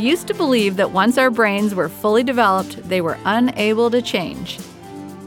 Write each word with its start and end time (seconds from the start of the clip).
We 0.00 0.08
used 0.08 0.28
to 0.28 0.34
believe 0.34 0.76
that 0.76 0.92
once 0.92 1.18
our 1.18 1.30
brains 1.30 1.74
were 1.74 1.90
fully 1.90 2.22
developed, 2.22 2.88
they 2.88 3.02
were 3.02 3.18
unable 3.26 3.90
to 3.90 4.00
change. 4.00 4.58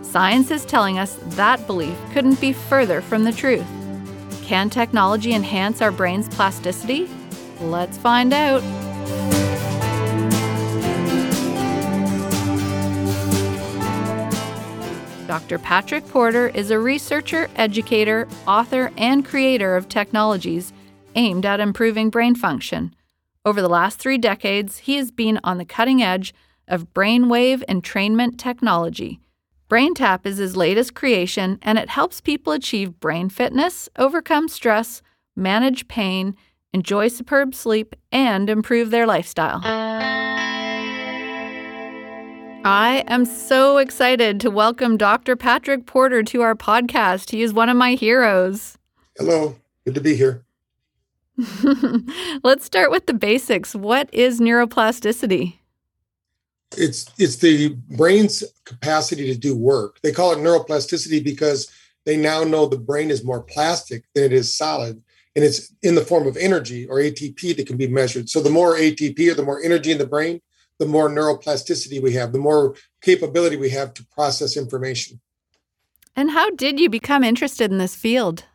Science 0.02 0.50
is 0.50 0.66
telling 0.66 0.98
us 0.98 1.20
that 1.36 1.68
belief 1.68 1.96
couldn't 2.12 2.42
be 2.42 2.54
further 2.54 3.00
from 3.00 3.24
the 3.24 3.32
truth. 3.32 3.68
Can 4.42 4.72
technology 4.72 5.34
enhance 5.34 5.80
our 5.80 5.92
brain's 5.92 6.28
plasticity? 6.28 7.08
Let's 7.62 8.00
find 8.00 8.34
out. 8.34 8.64
Dr. 15.28 15.60
Patrick 15.60 16.08
Porter 16.08 16.48
is 16.48 16.72
a 16.72 16.80
researcher, 16.80 17.48
educator, 17.58 18.28
author, 18.48 18.92
and 18.98 19.24
creator 19.24 19.76
of 19.76 19.88
technologies 19.88 20.74
aimed 21.14 21.46
at 21.46 21.60
improving 21.60 22.10
brain 22.10 22.34
function. 22.34 22.92
Over 23.46 23.62
the 23.62 23.68
last 23.68 24.00
three 24.00 24.18
decades, 24.18 24.78
he 24.78 24.96
has 24.96 25.12
been 25.12 25.38
on 25.44 25.58
the 25.58 25.66
cutting 25.66 26.02
edge 26.02 26.34
of 26.66 26.94
brainwave 26.94 27.62
entrainment 27.68 28.38
technology. 28.38 29.20
BrainTap 29.70 30.26
is 30.26 30.38
his 30.38 30.56
latest 30.56 30.94
creation, 30.96 31.60
and 31.62 31.78
it 31.78 31.90
helps 31.90 32.22
people 32.22 32.54
achieve 32.54 33.02
brain 33.02 33.28
fitness, 33.28 33.90
overcome 33.98 34.48
stress, 34.48 35.02
manage 35.36 35.90
pain, 35.90 36.38
enjoy 36.72 37.10
superb 37.10 37.54
sleep, 37.54 37.98
and 38.14 38.50
improve 38.50 38.92
their 38.92 39.06
lifestyle. 39.06 39.60
I 42.66 43.04
am 43.08 43.26
so 43.26 43.78
excited 43.78 44.40
to 44.40 44.50
welcome 44.50 44.96
Dr. 44.96 45.36
Patrick 45.36 45.86
Porter 45.86 46.24
to 46.24 46.42
our 46.44 46.56
podcast. 46.56 47.32
He 47.32 47.42
is 47.42 47.54
one 47.54 47.68
of 47.68 47.76
my 47.76 47.96
heroes. 47.96 48.78
Hello, 49.18 49.58
good 49.84 49.96
to 49.96 50.02
be 50.02 50.16
here. 50.16 50.46
Let's 52.44 52.66
start 52.66 52.92
with 52.92 53.06
the 53.08 53.14
basics. 53.14 53.76
What 53.76 54.10
is 54.14 54.40
neuroplasticity? 54.40 55.60
It's 56.78 57.06
it's 57.18 57.38
the 57.38 57.76
brain's 57.96 58.44
capacity 58.66 59.32
to 59.32 59.38
do 59.38 59.56
work. 59.56 60.00
They 60.02 60.12
call 60.12 60.32
it 60.32 60.38
neuroplasticity 60.38 61.24
because 61.24 61.72
they 62.06 62.18
now 62.18 62.44
know 62.44 62.66
the 62.66 62.78
brain 62.78 63.12
is 63.12 63.24
more 63.24 63.42
plastic 63.42 64.04
than 64.14 64.26
it 64.26 64.34
is 64.34 64.54
solid 64.54 65.02
and 65.36 65.44
it's 65.44 65.74
in 65.82 65.96
the 65.96 66.06
form 66.06 66.28
of 66.28 66.38
energy 66.38 66.88
or 66.88 66.98
ATP 66.98 67.56
that 67.58 67.68
can 67.68 67.78
be 67.78 67.88
measured. 67.88 68.30
So 68.30 68.42
the 68.42 68.50
more 68.50 68.76
ATP 68.76 69.32
or 69.32 69.34
the 69.34 69.44
more 69.44 69.62
energy 69.64 69.92
in 69.92 69.98
the 69.98 70.06
brain, 70.06 70.42
the 70.80 70.86
more 70.86 71.10
neuroplasticity 71.10 72.02
we 72.02 72.14
have, 72.14 72.32
the 72.32 72.40
more 72.40 72.76
capability 73.02 73.56
we 73.56 73.70
have 73.70 73.94
to 73.96 74.06
process 74.08 74.58
information. 74.58 75.20
And 76.16 76.32
how 76.32 76.52
did 76.52 76.80
you 76.80 76.90
become 76.90 77.24
interested 77.24 77.72
in 77.72 77.80
this 77.80 77.96
field? 77.96 78.46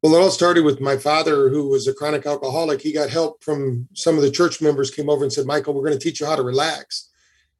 Well, 0.00 0.14
it 0.14 0.20
all 0.20 0.30
started 0.30 0.64
with 0.64 0.80
my 0.80 0.96
father, 0.96 1.48
who 1.48 1.68
was 1.68 1.88
a 1.88 1.92
chronic 1.92 2.24
alcoholic. 2.24 2.80
He 2.80 2.92
got 2.92 3.10
help 3.10 3.42
from 3.42 3.88
some 3.94 4.16
of 4.16 4.22
the 4.22 4.30
church 4.30 4.62
members, 4.62 4.92
came 4.92 5.10
over 5.10 5.24
and 5.24 5.32
said, 5.32 5.44
Michael, 5.44 5.74
we're 5.74 5.84
going 5.84 5.98
to 5.98 6.04
teach 6.04 6.20
you 6.20 6.26
how 6.26 6.36
to 6.36 6.42
relax. 6.42 7.10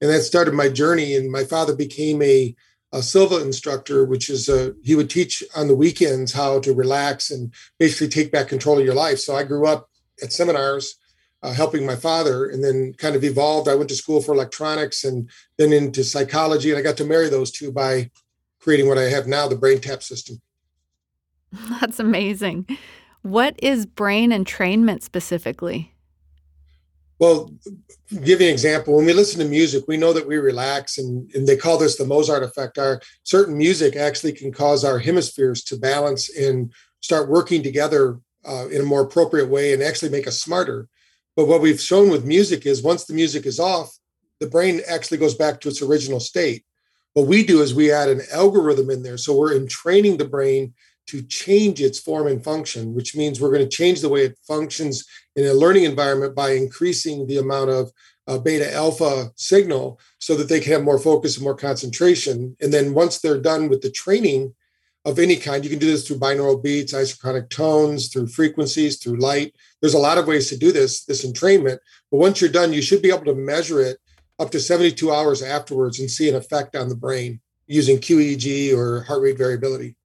And 0.01 0.09
that 0.09 0.23
started 0.23 0.55
my 0.55 0.69
journey. 0.69 1.17
And 1.17 1.33
my 1.33 1.43
father 1.43 1.75
became 1.75 2.23
a, 2.23 2.55
a 2.93 3.03
Silva 3.03 3.43
instructor, 3.43 4.05
which 4.05 4.31
is 4.31 4.49
a, 4.49 4.73
he 4.85 4.95
would 4.95 5.11
teach 5.11 5.43
on 5.57 5.67
the 5.67 5.75
weekends 5.75 6.33
how 6.33 6.61
to 6.61 6.73
relax 6.73 7.33
and 7.33 7.53
basically 7.81 8.07
take 8.07 8.31
back 8.31 8.47
control 8.47 8.79
of 8.79 8.85
your 8.85 8.95
life. 8.95 9.19
So 9.19 9.35
I 9.35 9.43
grew 9.43 9.67
up 9.67 9.91
at 10.23 10.33
seminars 10.33 10.95
uh, 11.43 11.53
helping 11.53 11.85
my 11.85 11.97
father 11.97 12.49
and 12.49 12.63
then 12.63 12.95
kind 12.99 13.17
of 13.17 13.25
evolved. 13.25 13.69
I 13.69 13.75
went 13.75 13.89
to 13.89 13.97
school 13.97 14.23
for 14.23 14.33
electronics 14.33 15.03
and 15.03 15.29
then 15.57 15.73
into 15.73 16.05
psychology. 16.05 16.71
And 16.71 16.79
I 16.79 16.83
got 16.83 16.97
to 16.99 17.05
marry 17.05 17.29
those 17.29 17.51
two 17.51 17.73
by 17.73 18.13
creating 18.61 18.87
what 18.87 18.99
I 18.99 19.09
have 19.09 19.27
now, 19.27 19.49
the 19.49 19.57
brain 19.57 19.81
tap 19.81 20.05
system. 20.05 20.41
That's 21.81 21.99
amazing. 21.99 22.67
What 23.23 23.59
is 23.63 23.87
brain 23.87 24.31
entrainment 24.31 25.03
specifically? 25.03 25.95
Well, 27.19 27.51
give 28.23 28.41
you 28.41 28.47
an 28.47 28.53
example. 28.53 28.95
When 28.95 29.07
we 29.07 29.13
listen 29.13 29.41
to 29.41 29.49
music, 29.49 29.85
we 29.89 29.97
know 29.97 30.13
that 30.13 30.29
we 30.29 30.37
relax, 30.37 30.99
and, 30.99 31.29
and 31.35 31.49
they 31.49 31.57
call 31.57 31.77
this 31.77 31.97
the 31.97 32.07
Mozart 32.07 32.45
effect. 32.45 32.79
Our 32.79 33.01
certain 33.25 33.59
music 33.59 33.97
actually 33.97 34.33
can 34.33 34.53
cause 34.53 34.85
our 34.85 35.01
hemispheres 35.01 35.65
to 35.65 35.77
balance 35.77 36.35
and 36.37 36.73
start 37.01 37.29
working 37.29 37.63
together 37.63 38.21
uh, 38.49 38.69
in 38.69 38.81
a 38.81 38.85
more 38.85 39.03
appropriate 39.03 39.49
way 39.49 39.73
and 39.73 39.83
actually 39.83 40.11
make 40.11 40.29
us 40.29 40.41
smarter. 40.41 40.89
But 41.35 41.49
what 41.49 41.61
we've 41.61 41.81
shown 41.81 42.09
with 42.09 42.25
music 42.25 42.67
is 42.67 42.83
once 42.83 43.05
the 43.05 43.15
music 43.15 43.47
is 43.47 43.59
off, 43.59 43.97
the 44.39 44.47
brain 44.47 44.81
actually 44.89 45.19
goes 45.19 45.35
back 45.35 45.61
to 45.61 45.69
its 45.69 45.83
original 45.83 46.21
state. 46.21 46.65
What 47.15 47.27
we 47.27 47.45
do 47.45 47.63
is 47.63 47.75
we 47.75 47.91
add 47.91 48.09
an 48.09 48.23
algorithm 48.33 48.91
in 48.91 49.03
there. 49.03 49.19
So 49.19 49.37
we're 49.37 49.57
entraining 49.57 50.19
the 50.19 50.29
brain 50.29 50.75
to 51.09 51.23
change 51.23 51.81
its 51.81 51.99
form 51.99 52.27
and 52.27 52.45
function, 52.45 52.95
which 52.95 53.17
means 53.17 53.41
we're 53.41 53.53
going 53.53 53.67
to 53.67 53.77
change 53.77 54.01
the 54.01 54.09
way 54.09 54.27
it 54.27 54.39
functions 54.47 55.07
in 55.37 55.47
a 55.47 55.55
learning 55.55 55.85
environment 55.85 56.35
by 56.35 56.51
increasing 56.51 57.27
the 57.27 57.39
amount 57.39 57.71
of 57.71 57.91
uh, 58.27 58.39
beta 58.39 58.73
alpha 58.75 59.31
signal 59.37 59.99
so 60.19 60.37
that 60.37 60.51
they 60.51 60.61
can 60.61 60.73
have 60.73 60.83
more 60.83 60.99
focus 60.99 61.37
and 61.37 61.45
more 61.45 61.55
concentration. 61.55 62.55
And 62.61 62.73
then 62.73 62.93
once 62.93 63.21
they're 63.21 63.41
done 63.41 63.69
with 63.69 63.81
the 63.81 63.91
training 63.91 64.55
of 65.07 65.19
any 65.19 65.37
kind, 65.37 65.65
you 65.65 65.71
can 65.71 65.79
do 65.79 65.87
this 65.87 66.07
through 66.07 66.19
binaural 66.19 66.63
beats, 66.63 66.93
isochronic 66.93 67.49
tones, 67.49 68.09
through 68.09 68.27
frequencies, 68.27 68.99
through 68.99 69.17
light. 69.17 69.55
There's 69.81 69.95
a 69.95 69.99
lot 69.99 70.19
of 70.19 70.27
ways 70.27 70.51
to 70.51 70.59
do 70.59 70.73
this, 70.73 71.05
this 71.05 71.25
entrainment. 71.25 71.79
But 72.11 72.19
once 72.19 72.41
you're 72.43 72.51
done, 72.51 72.75
you 72.75 72.83
should 72.83 73.01
be 73.01 73.09
able 73.09 73.25
to 73.25 73.35
measure 73.35 73.81
it 73.81 73.97
up 74.39 74.51
to 74.51 74.61
72 74.61 75.11
hours 75.11 75.43
afterwards 75.43 75.99
and 76.01 76.11
see 76.11 76.29
an 76.29 76.37
effect 76.37 76.77
on 76.77 76.91
the 76.91 76.95
brain 76.95 77.41
using 77.67 77.97
QEEG 77.97 78.77
or 78.77 79.03
heart 79.05 79.23
rate 79.23 79.39
variability. 79.39 79.97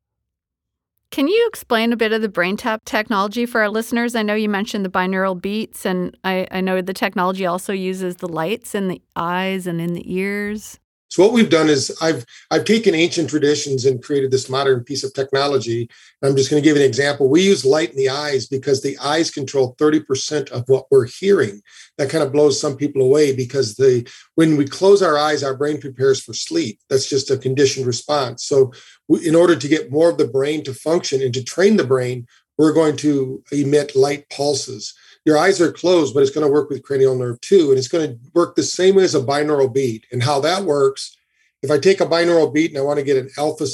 Can 1.13 1.27
you 1.27 1.45
explain 1.47 1.93
a 1.93 1.95
bit 1.95 2.11
of 2.11 2.23
the 2.23 2.27
brain 2.27 2.57
tap 2.57 2.85
technology 2.85 3.45
for 3.45 3.61
our 3.61 3.69
listeners? 3.69 4.15
I 4.15 4.23
know 4.23 4.33
you 4.33 4.49
mentioned 4.49 4.83
the 4.83 4.89
binaural 4.89 5.39
beats, 5.39 5.85
and 5.85 6.17
I, 6.23 6.47
I 6.49 6.59
know 6.59 6.81
the 6.81 6.91
technology 6.91 7.45
also 7.45 7.71
uses 7.71 8.15
the 8.15 8.27
lights 8.27 8.73
in 8.73 8.87
the 8.87 8.99
eyes 9.15 9.67
and 9.67 9.79
in 9.79 9.93
the 9.93 10.11
ears. 10.11 10.79
So 11.13 11.21
what 11.21 11.31
we've 11.31 11.47
done 11.47 11.69
is 11.69 11.95
I've 12.01 12.25
I've 12.49 12.65
taken 12.65 12.95
ancient 12.95 13.29
traditions 13.29 13.85
and 13.85 14.01
created 14.01 14.31
this 14.31 14.49
modern 14.49 14.83
piece 14.83 15.03
of 15.03 15.13
technology. 15.13 15.87
I'm 16.23 16.35
just 16.35 16.49
going 16.49 16.59
to 16.59 16.67
give 16.67 16.75
an 16.75 16.81
example. 16.81 17.29
We 17.29 17.43
use 17.43 17.63
light 17.63 17.91
in 17.91 17.97
the 17.97 18.09
eyes 18.09 18.47
because 18.47 18.81
the 18.81 18.97
eyes 18.97 19.29
control 19.29 19.75
30% 19.75 20.49
of 20.49 20.63
what 20.65 20.87
we're 20.89 21.05
hearing. 21.05 21.61
That 21.99 22.09
kind 22.09 22.23
of 22.23 22.31
blows 22.31 22.59
some 22.59 22.75
people 22.75 23.03
away 23.03 23.35
because 23.35 23.75
the 23.75 24.09
when 24.33 24.57
we 24.57 24.65
close 24.65 25.03
our 25.03 25.15
eyes, 25.15 25.43
our 25.43 25.55
brain 25.55 25.79
prepares 25.79 26.19
for 26.19 26.33
sleep. 26.33 26.79
That's 26.89 27.07
just 27.07 27.29
a 27.29 27.37
conditioned 27.37 27.85
response. 27.85 28.43
So 28.43 28.73
in 29.23 29.35
order 29.35 29.55
to 29.55 29.67
get 29.67 29.91
more 29.91 30.09
of 30.09 30.17
the 30.17 30.27
brain 30.27 30.63
to 30.63 30.73
function 30.73 31.21
and 31.21 31.33
to 31.35 31.43
train 31.43 31.77
the 31.77 31.85
brain, 31.85 32.25
we're 32.57 32.73
going 32.73 32.97
to 32.97 33.43
emit 33.51 33.95
light 33.95 34.27
pulses 34.31 34.95
your 35.25 35.37
eyes 35.37 35.61
are 35.61 35.71
closed, 35.71 36.13
but 36.13 36.21
it's 36.21 36.31
going 36.31 36.45
to 36.45 36.51
work 36.51 36.69
with 36.69 36.83
cranial 36.83 37.15
nerve 37.15 37.39
two. 37.41 37.69
And 37.69 37.77
it's 37.77 37.87
going 37.87 38.07
to 38.07 38.19
work 38.33 38.55
the 38.55 38.63
same 38.63 38.95
way 38.95 39.03
as 39.03 39.15
a 39.15 39.21
binaural 39.21 39.73
beat. 39.73 40.05
And 40.11 40.21
how 40.21 40.39
that 40.41 40.63
works, 40.63 41.15
if 41.61 41.71
I 41.71 41.77
take 41.77 42.01
a 42.01 42.05
binaural 42.05 42.53
beat 42.53 42.71
and 42.71 42.77
I 42.77 42.81
want 42.81 42.99
to 42.99 43.05
get 43.05 43.17
an 43.17 43.29
alpha, 43.37 43.65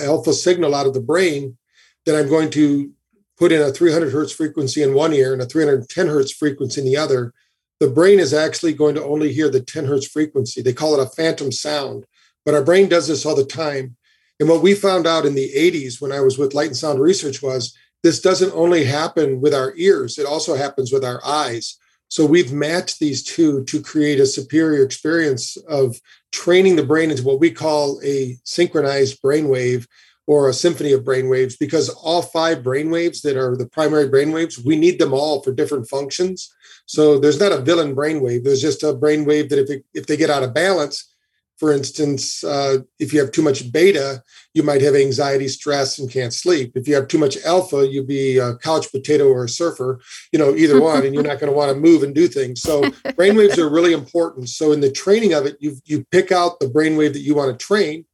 alpha 0.00 0.32
signal 0.32 0.74
out 0.74 0.86
of 0.86 0.94
the 0.94 1.00
brain, 1.00 1.56
then 2.04 2.14
I'm 2.14 2.28
going 2.28 2.50
to 2.50 2.92
put 3.38 3.52
in 3.52 3.62
a 3.62 3.70
300 3.70 4.12
hertz 4.12 4.32
frequency 4.32 4.82
in 4.82 4.94
one 4.94 5.12
ear 5.12 5.32
and 5.32 5.40
a 5.40 5.46
310 5.46 6.06
hertz 6.08 6.32
frequency 6.32 6.80
in 6.80 6.86
the 6.86 6.96
other. 6.96 7.32
The 7.80 7.88
brain 7.88 8.18
is 8.18 8.34
actually 8.34 8.74
going 8.74 8.96
to 8.96 9.04
only 9.04 9.32
hear 9.32 9.48
the 9.48 9.60
10 9.60 9.86
hertz 9.86 10.06
frequency. 10.06 10.60
They 10.60 10.72
call 10.72 10.98
it 10.98 11.06
a 11.06 11.10
phantom 11.10 11.52
sound, 11.52 12.04
but 12.44 12.54
our 12.54 12.64
brain 12.64 12.88
does 12.88 13.06
this 13.08 13.24
all 13.24 13.36
the 13.36 13.44
time. 13.44 13.96
And 14.40 14.48
what 14.48 14.62
we 14.62 14.74
found 14.74 15.06
out 15.06 15.26
in 15.26 15.34
the 15.34 15.50
80s 15.54 16.00
when 16.00 16.12
I 16.12 16.20
was 16.20 16.38
with 16.38 16.54
Light 16.54 16.68
and 16.68 16.76
Sound 16.76 17.00
Research 17.00 17.42
was 17.42 17.76
this 18.08 18.22
doesn't 18.22 18.54
only 18.54 18.84
happen 18.84 19.38
with 19.38 19.52
our 19.52 19.74
ears, 19.76 20.16
it 20.16 20.24
also 20.24 20.56
happens 20.56 20.90
with 20.90 21.04
our 21.04 21.20
eyes. 21.26 21.76
So 22.08 22.24
we've 22.24 22.54
matched 22.54 23.00
these 23.00 23.22
two 23.22 23.64
to 23.64 23.82
create 23.82 24.18
a 24.18 24.24
superior 24.24 24.82
experience 24.82 25.58
of 25.68 26.00
training 26.32 26.76
the 26.76 26.86
brain 26.86 27.10
into 27.10 27.22
what 27.22 27.38
we 27.38 27.50
call 27.50 28.00
a 28.02 28.38
synchronized 28.44 29.20
brainwave 29.20 29.86
or 30.26 30.48
a 30.48 30.54
symphony 30.54 30.92
of 30.92 31.04
brainwaves 31.04 31.58
because 31.60 31.90
all 31.90 32.22
five 32.22 32.58
brainwaves 32.58 33.20
that 33.20 33.36
are 33.36 33.54
the 33.54 33.68
primary 33.68 34.08
brainwaves, 34.08 34.64
we 34.64 34.74
need 34.74 34.98
them 34.98 35.12
all 35.12 35.42
for 35.42 35.52
different 35.52 35.86
functions. 35.86 36.50
So 36.86 37.18
there's 37.18 37.40
not 37.40 37.52
a 37.52 37.60
villain 37.60 37.94
brainwave. 37.94 38.42
There's 38.42 38.62
just 38.62 38.82
a 38.84 38.94
brainwave 38.94 39.50
that 39.50 39.58
if, 39.58 39.68
it, 39.68 39.84
if 39.92 40.06
they 40.06 40.16
get 40.16 40.30
out 40.30 40.42
of 40.42 40.54
balance, 40.54 41.14
for 41.58 41.72
instance, 41.72 42.44
uh, 42.44 42.78
if 43.00 43.12
you 43.12 43.18
have 43.18 43.32
too 43.32 43.42
much 43.42 43.72
beta, 43.72 44.22
you 44.54 44.62
might 44.62 44.80
have 44.80 44.94
anxiety, 44.94 45.48
stress, 45.48 45.98
and 45.98 46.10
can't 46.10 46.32
sleep. 46.32 46.72
If 46.76 46.86
you 46.86 46.94
have 46.94 47.08
too 47.08 47.18
much 47.18 47.36
alpha, 47.44 47.86
you'll 47.86 48.06
be 48.06 48.38
a 48.38 48.56
couch 48.56 48.92
potato 48.92 49.28
or 49.28 49.44
a 49.44 49.48
surfer, 49.48 50.00
you 50.32 50.38
know, 50.38 50.54
either 50.54 50.80
one, 50.80 51.04
and 51.04 51.12
you're 51.12 51.24
not 51.24 51.40
going 51.40 51.50
to 51.50 51.56
want 51.56 51.72
to 51.72 51.80
move 51.80 52.04
and 52.04 52.14
do 52.14 52.28
things. 52.28 52.62
So 52.62 52.82
brainwaves 53.18 53.58
are 53.58 53.68
really 53.68 53.92
important. 53.92 54.48
So 54.50 54.70
in 54.70 54.80
the 54.80 54.92
training 54.92 55.34
of 55.34 55.46
it, 55.46 55.56
you 55.58 55.76
you 55.84 56.04
pick 56.12 56.30
out 56.30 56.60
the 56.60 56.66
brainwave 56.66 57.12
that 57.14 57.20
you 57.20 57.34
want 57.34 57.58
to 57.58 57.66
train. 57.66 58.04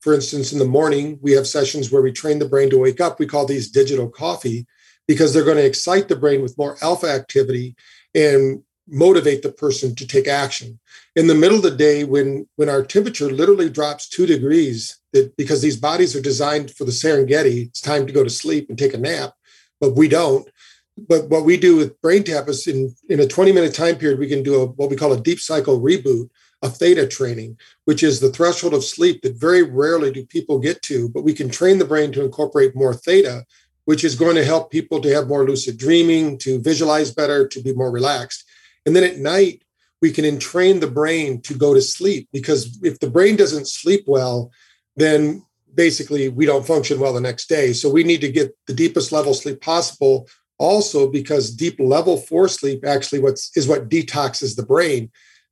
For 0.00 0.14
instance, 0.14 0.52
in 0.52 0.60
the 0.60 0.64
morning, 0.64 1.18
we 1.20 1.32
have 1.32 1.46
sessions 1.46 1.90
where 1.90 2.02
we 2.02 2.12
train 2.12 2.38
the 2.38 2.48
brain 2.48 2.70
to 2.70 2.78
wake 2.78 3.00
up. 3.00 3.18
We 3.18 3.26
call 3.26 3.46
these 3.46 3.70
digital 3.70 4.08
coffee 4.08 4.66
because 5.08 5.34
they're 5.34 5.44
going 5.44 5.56
to 5.56 5.66
excite 5.66 6.08
the 6.08 6.16
brain 6.16 6.40
with 6.40 6.58
more 6.58 6.76
alpha 6.82 7.08
activity 7.08 7.74
and 8.14 8.62
motivate 8.88 9.42
the 9.42 9.52
person 9.52 9.94
to 9.96 10.06
take 10.06 10.28
action 10.28 10.78
in 11.14 11.26
the 11.26 11.34
middle 11.34 11.58
of 11.58 11.62
the 11.62 11.70
day 11.70 12.04
when 12.04 12.46
when 12.56 12.68
our 12.68 12.82
temperature 12.82 13.30
literally 13.30 13.68
drops 13.68 14.08
two 14.08 14.26
degrees 14.26 14.98
that 15.12 15.36
because 15.36 15.60
these 15.60 15.76
bodies 15.76 16.16
are 16.16 16.22
designed 16.22 16.70
for 16.70 16.84
the 16.84 16.92
serengeti 16.92 17.68
it's 17.68 17.80
time 17.80 18.06
to 18.06 18.12
go 18.12 18.24
to 18.24 18.30
sleep 18.30 18.68
and 18.68 18.78
take 18.78 18.94
a 18.94 18.98
nap 18.98 19.34
but 19.80 19.96
we 19.96 20.08
don't 20.08 20.48
but 20.96 21.28
what 21.28 21.44
we 21.44 21.56
do 21.56 21.76
with 21.76 22.00
brain 22.00 22.22
tap 22.24 22.48
is 22.48 22.66
in, 22.66 22.94
in 23.08 23.20
a 23.20 23.26
20 23.26 23.52
minute 23.52 23.74
time 23.74 23.96
period, 23.96 24.18
we 24.18 24.28
can 24.28 24.42
do 24.42 24.62
a, 24.62 24.66
what 24.66 24.90
we 24.90 24.96
call 24.96 25.12
a 25.12 25.20
deep 25.20 25.40
cycle 25.40 25.80
reboot 25.80 26.28
of 26.62 26.76
theta 26.76 27.06
training, 27.06 27.58
which 27.86 28.02
is 28.02 28.20
the 28.20 28.30
threshold 28.30 28.74
of 28.74 28.84
sleep 28.84 29.22
that 29.22 29.34
very 29.34 29.62
rarely 29.62 30.12
do 30.12 30.24
people 30.24 30.58
get 30.58 30.80
to, 30.82 31.08
but 31.08 31.24
we 31.24 31.34
can 31.34 31.48
train 31.48 31.78
the 31.78 31.84
brain 31.84 32.12
to 32.12 32.24
incorporate 32.24 32.76
more 32.76 32.94
theta, 32.94 33.44
which 33.84 34.04
is 34.04 34.14
going 34.14 34.36
to 34.36 34.44
help 34.44 34.70
people 34.70 35.00
to 35.00 35.12
have 35.12 35.26
more 35.26 35.44
lucid 35.44 35.76
dreaming, 35.76 36.38
to 36.38 36.60
visualize 36.60 37.10
better, 37.10 37.48
to 37.48 37.60
be 37.60 37.74
more 37.74 37.90
relaxed. 37.90 38.44
And 38.86 38.94
then 38.94 39.02
at 39.02 39.18
night, 39.18 39.62
we 40.02 40.10
can 40.10 40.24
entrain 40.24 40.80
the 40.80 40.90
brain 40.90 41.40
to 41.42 41.54
go 41.54 41.72
to 41.72 41.80
sleep 41.80 42.28
because 42.32 42.78
if 42.82 42.98
the 42.98 43.08
brain 43.08 43.36
doesn't 43.36 43.68
sleep 43.68 44.02
well, 44.06 44.50
then 44.96 45.42
basically 45.74 46.28
we 46.28 46.44
don't 46.44 46.66
function 46.66 47.00
well 47.00 47.14
the 47.14 47.20
next 47.20 47.48
day. 47.48 47.72
So 47.72 47.88
we 47.88 48.02
need 48.02 48.20
to 48.20 48.30
get 48.30 48.54
the 48.66 48.74
deepest 48.74 49.12
level 49.12 49.32
sleep 49.32 49.60
possible 49.60 50.28
also 50.58 51.08
because 51.08 51.54
deep 51.54 51.78
level 51.80 52.16
four 52.16 52.48
sleep 52.48 52.84
actually 52.84 53.20
what's 53.20 53.56
is 53.56 53.68
what 53.68 53.88
detoxes 53.88 54.56
the 54.56 54.66
brain. 54.66 55.10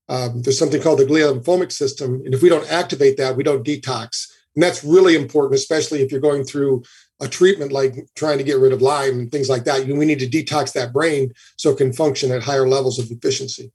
Um, 0.08 0.42
there's 0.42 0.58
something 0.58 0.82
called 0.82 0.98
the 0.98 1.04
glial 1.04 1.72
system, 1.72 2.22
and 2.24 2.34
if 2.34 2.42
we 2.42 2.48
don't 2.48 2.70
activate 2.70 3.16
that, 3.18 3.36
we 3.36 3.44
don't 3.44 3.64
detox, 3.64 4.26
and 4.56 4.62
that's 4.62 4.82
really 4.82 5.14
important, 5.14 5.54
especially 5.54 6.02
if 6.02 6.10
you're 6.10 6.20
going 6.20 6.42
through 6.42 6.82
a 7.20 7.28
treatment 7.28 7.70
like 7.70 7.94
trying 8.16 8.38
to 8.38 8.44
get 8.44 8.58
rid 8.58 8.72
of 8.72 8.82
Lyme 8.82 9.20
and 9.20 9.30
things 9.30 9.48
like 9.48 9.64
that. 9.64 9.86
we 9.86 10.06
need 10.06 10.18
to 10.18 10.26
detox 10.26 10.72
that 10.72 10.92
brain 10.92 11.32
so 11.56 11.70
it 11.70 11.78
can 11.78 11.92
function 11.92 12.32
at 12.32 12.42
higher 12.42 12.66
levels 12.66 12.98
of 12.98 13.10
efficiency. 13.10 13.70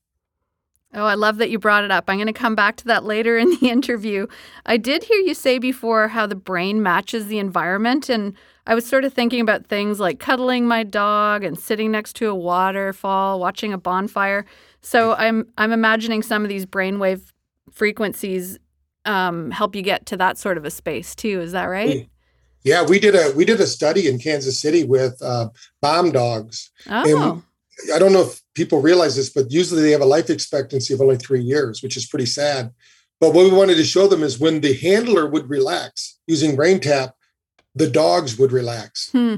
Oh, 0.95 1.05
I 1.05 1.15
love 1.15 1.37
that 1.37 1.49
you 1.49 1.59
brought 1.59 1.83
it 1.83 1.91
up. 1.91 2.05
I'm 2.07 2.17
going 2.17 2.27
to 2.27 2.33
come 2.33 2.55
back 2.55 2.77
to 2.77 2.85
that 2.85 3.03
later 3.03 3.37
in 3.37 3.49
the 3.49 3.69
interview. 3.69 4.27
I 4.65 4.77
did 4.77 5.03
hear 5.03 5.19
you 5.19 5.33
say 5.33 5.59
before 5.59 6.07
how 6.07 6.25
the 6.25 6.35
brain 6.35 6.81
matches 6.81 7.27
the 7.27 7.37
environment. 7.37 8.09
And 8.09 8.33
I 8.65 8.75
was 8.75 8.85
sort 8.85 9.03
of 9.03 9.13
thinking 9.13 9.41
about 9.41 9.67
things 9.67 9.99
like 9.99 10.19
cuddling 10.19 10.67
my 10.67 10.83
dog 10.83 11.43
and 11.43 11.59
sitting 11.59 11.91
next 11.91 12.13
to 12.17 12.29
a 12.29 12.35
waterfall, 12.35 13.39
watching 13.39 13.73
a 13.73 13.77
bonfire. 13.77 14.45
So 14.81 15.13
I'm 15.13 15.47
I'm 15.57 15.71
imagining 15.71 16.23
some 16.23 16.43
of 16.43 16.49
these 16.49 16.65
brainwave 16.65 17.31
frequencies 17.71 18.57
um, 19.03 19.51
help 19.51 19.75
you 19.75 19.81
get 19.81 20.05
to 20.07 20.17
that 20.17 20.37
sort 20.37 20.57
of 20.57 20.65
a 20.65 20.71
space 20.71 21.13
too. 21.13 21.41
Is 21.41 21.51
that 21.51 21.65
right? 21.65 22.09
Yeah, 22.63 22.83
we 22.83 22.99
did 22.99 23.15
a 23.15 23.31
we 23.35 23.45
did 23.45 23.59
a 23.59 23.67
study 23.67 24.07
in 24.07 24.17
Kansas 24.17 24.59
City 24.59 24.83
with 24.83 25.21
uh, 25.21 25.49
bomb 25.81 26.11
dogs. 26.11 26.71
Oh. 26.89 27.33
And 27.33 27.43
I 27.93 27.99
don't 27.99 28.13
know 28.13 28.21
if 28.21 28.41
people 28.53 28.81
realize 28.81 29.15
this, 29.15 29.29
but 29.29 29.51
usually 29.51 29.81
they 29.81 29.91
have 29.91 30.01
a 30.01 30.05
life 30.05 30.29
expectancy 30.29 30.93
of 30.93 31.01
only 31.01 31.17
three 31.17 31.41
years, 31.41 31.83
which 31.83 31.97
is 31.97 32.05
pretty 32.05 32.25
sad. 32.25 32.71
But 33.19 33.33
what 33.33 33.45
we 33.45 33.51
wanted 33.51 33.75
to 33.75 33.83
show 33.83 34.07
them 34.07 34.23
is 34.23 34.39
when 34.39 34.61
the 34.61 34.73
handler 34.73 35.27
would 35.27 35.49
relax 35.49 36.19
using 36.27 36.55
BrainTap, 36.55 37.13
the 37.73 37.89
dogs 37.89 38.37
would 38.37 38.51
relax. 38.51 39.11
Hmm. 39.11 39.35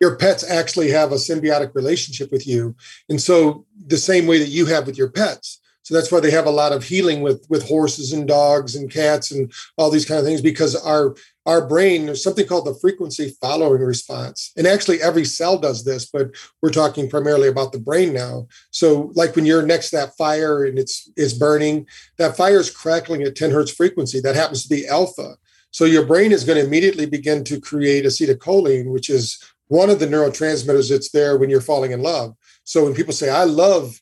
Your 0.00 0.16
pets 0.16 0.48
actually 0.48 0.90
have 0.90 1.12
a 1.12 1.16
symbiotic 1.16 1.74
relationship 1.74 2.30
with 2.30 2.46
you. 2.46 2.76
And 3.08 3.20
so, 3.20 3.64
the 3.86 3.96
same 3.96 4.26
way 4.26 4.38
that 4.38 4.48
you 4.48 4.66
have 4.66 4.86
with 4.86 4.98
your 4.98 5.08
pets. 5.08 5.60
So 5.86 5.94
that's 5.94 6.10
why 6.10 6.18
they 6.18 6.32
have 6.32 6.46
a 6.46 6.50
lot 6.50 6.72
of 6.72 6.82
healing 6.82 7.20
with 7.20 7.46
with 7.48 7.68
horses 7.68 8.12
and 8.12 8.26
dogs 8.26 8.74
and 8.74 8.90
cats 8.90 9.30
and 9.30 9.52
all 9.78 9.88
these 9.88 10.04
kind 10.04 10.18
of 10.18 10.26
things 10.26 10.42
because 10.42 10.74
our 10.74 11.14
our 11.46 11.64
brain 11.64 12.06
there's 12.06 12.24
something 12.24 12.44
called 12.44 12.66
the 12.66 12.74
frequency 12.74 13.36
following 13.40 13.80
response. 13.80 14.50
And 14.56 14.66
actually 14.66 15.00
every 15.00 15.24
cell 15.24 15.56
does 15.56 15.84
this 15.84 16.06
but 16.06 16.32
we're 16.60 16.72
talking 16.72 17.08
primarily 17.08 17.46
about 17.46 17.70
the 17.70 17.78
brain 17.78 18.12
now. 18.12 18.48
So 18.72 19.12
like 19.14 19.36
when 19.36 19.46
you're 19.46 19.62
next 19.62 19.90
to 19.90 19.96
that 19.98 20.16
fire 20.16 20.64
and 20.64 20.76
it's 20.76 21.08
it's 21.16 21.34
burning 21.34 21.86
that 22.18 22.36
fire 22.36 22.58
is 22.58 22.68
crackling 22.68 23.22
at 23.22 23.36
10 23.36 23.52
hertz 23.52 23.70
frequency. 23.70 24.18
That 24.18 24.34
happens 24.34 24.64
to 24.64 24.68
be 24.68 24.88
alpha. 24.88 25.36
So 25.70 25.84
your 25.84 26.04
brain 26.04 26.32
is 26.32 26.42
going 26.42 26.58
to 26.58 26.66
immediately 26.66 27.06
begin 27.06 27.44
to 27.44 27.60
create 27.60 28.04
acetylcholine 28.04 28.90
which 28.90 29.08
is 29.08 29.40
one 29.68 29.88
of 29.90 30.00
the 30.00 30.08
neurotransmitters 30.08 30.90
that's 30.90 31.12
there 31.12 31.36
when 31.36 31.48
you're 31.48 31.60
falling 31.60 31.92
in 31.92 32.02
love. 32.02 32.34
So 32.64 32.82
when 32.82 32.94
people 32.94 33.14
say 33.14 33.30
i 33.30 33.44
love 33.44 34.00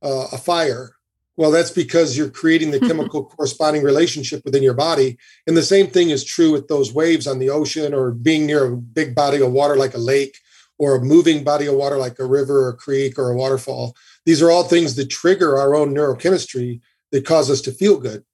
uh, 0.00 0.28
a 0.30 0.38
fire 0.38 0.94
well, 1.36 1.50
that's 1.50 1.70
because 1.70 2.16
you're 2.16 2.30
creating 2.30 2.70
the 2.70 2.80
chemical 2.88 3.24
corresponding 3.24 3.82
relationship 3.82 4.42
within 4.44 4.62
your 4.62 4.74
body. 4.74 5.18
And 5.46 5.56
the 5.56 5.62
same 5.62 5.88
thing 5.88 6.10
is 6.10 6.24
true 6.24 6.52
with 6.52 6.68
those 6.68 6.92
waves 6.92 7.26
on 7.26 7.38
the 7.38 7.50
ocean 7.50 7.92
or 7.92 8.12
being 8.12 8.46
near 8.46 8.64
a 8.66 8.76
big 8.76 9.14
body 9.14 9.40
of 9.40 9.52
water 9.52 9.76
like 9.76 9.94
a 9.94 9.98
lake 9.98 10.38
or 10.78 10.96
a 10.96 11.00
moving 11.00 11.44
body 11.44 11.66
of 11.66 11.74
water 11.74 11.96
like 11.96 12.18
a 12.18 12.26
river 12.26 12.66
or 12.66 12.68
a 12.68 12.76
creek 12.76 13.18
or 13.18 13.30
a 13.30 13.36
waterfall. 13.36 13.94
These 14.26 14.42
are 14.42 14.50
all 14.50 14.64
things 14.64 14.96
that 14.96 15.10
trigger 15.10 15.56
our 15.56 15.74
own 15.74 15.94
neurochemistry 15.94 16.80
that 17.12 17.26
cause 17.26 17.50
us 17.50 17.60
to 17.62 17.72
feel 17.72 17.98
good. 17.98 18.24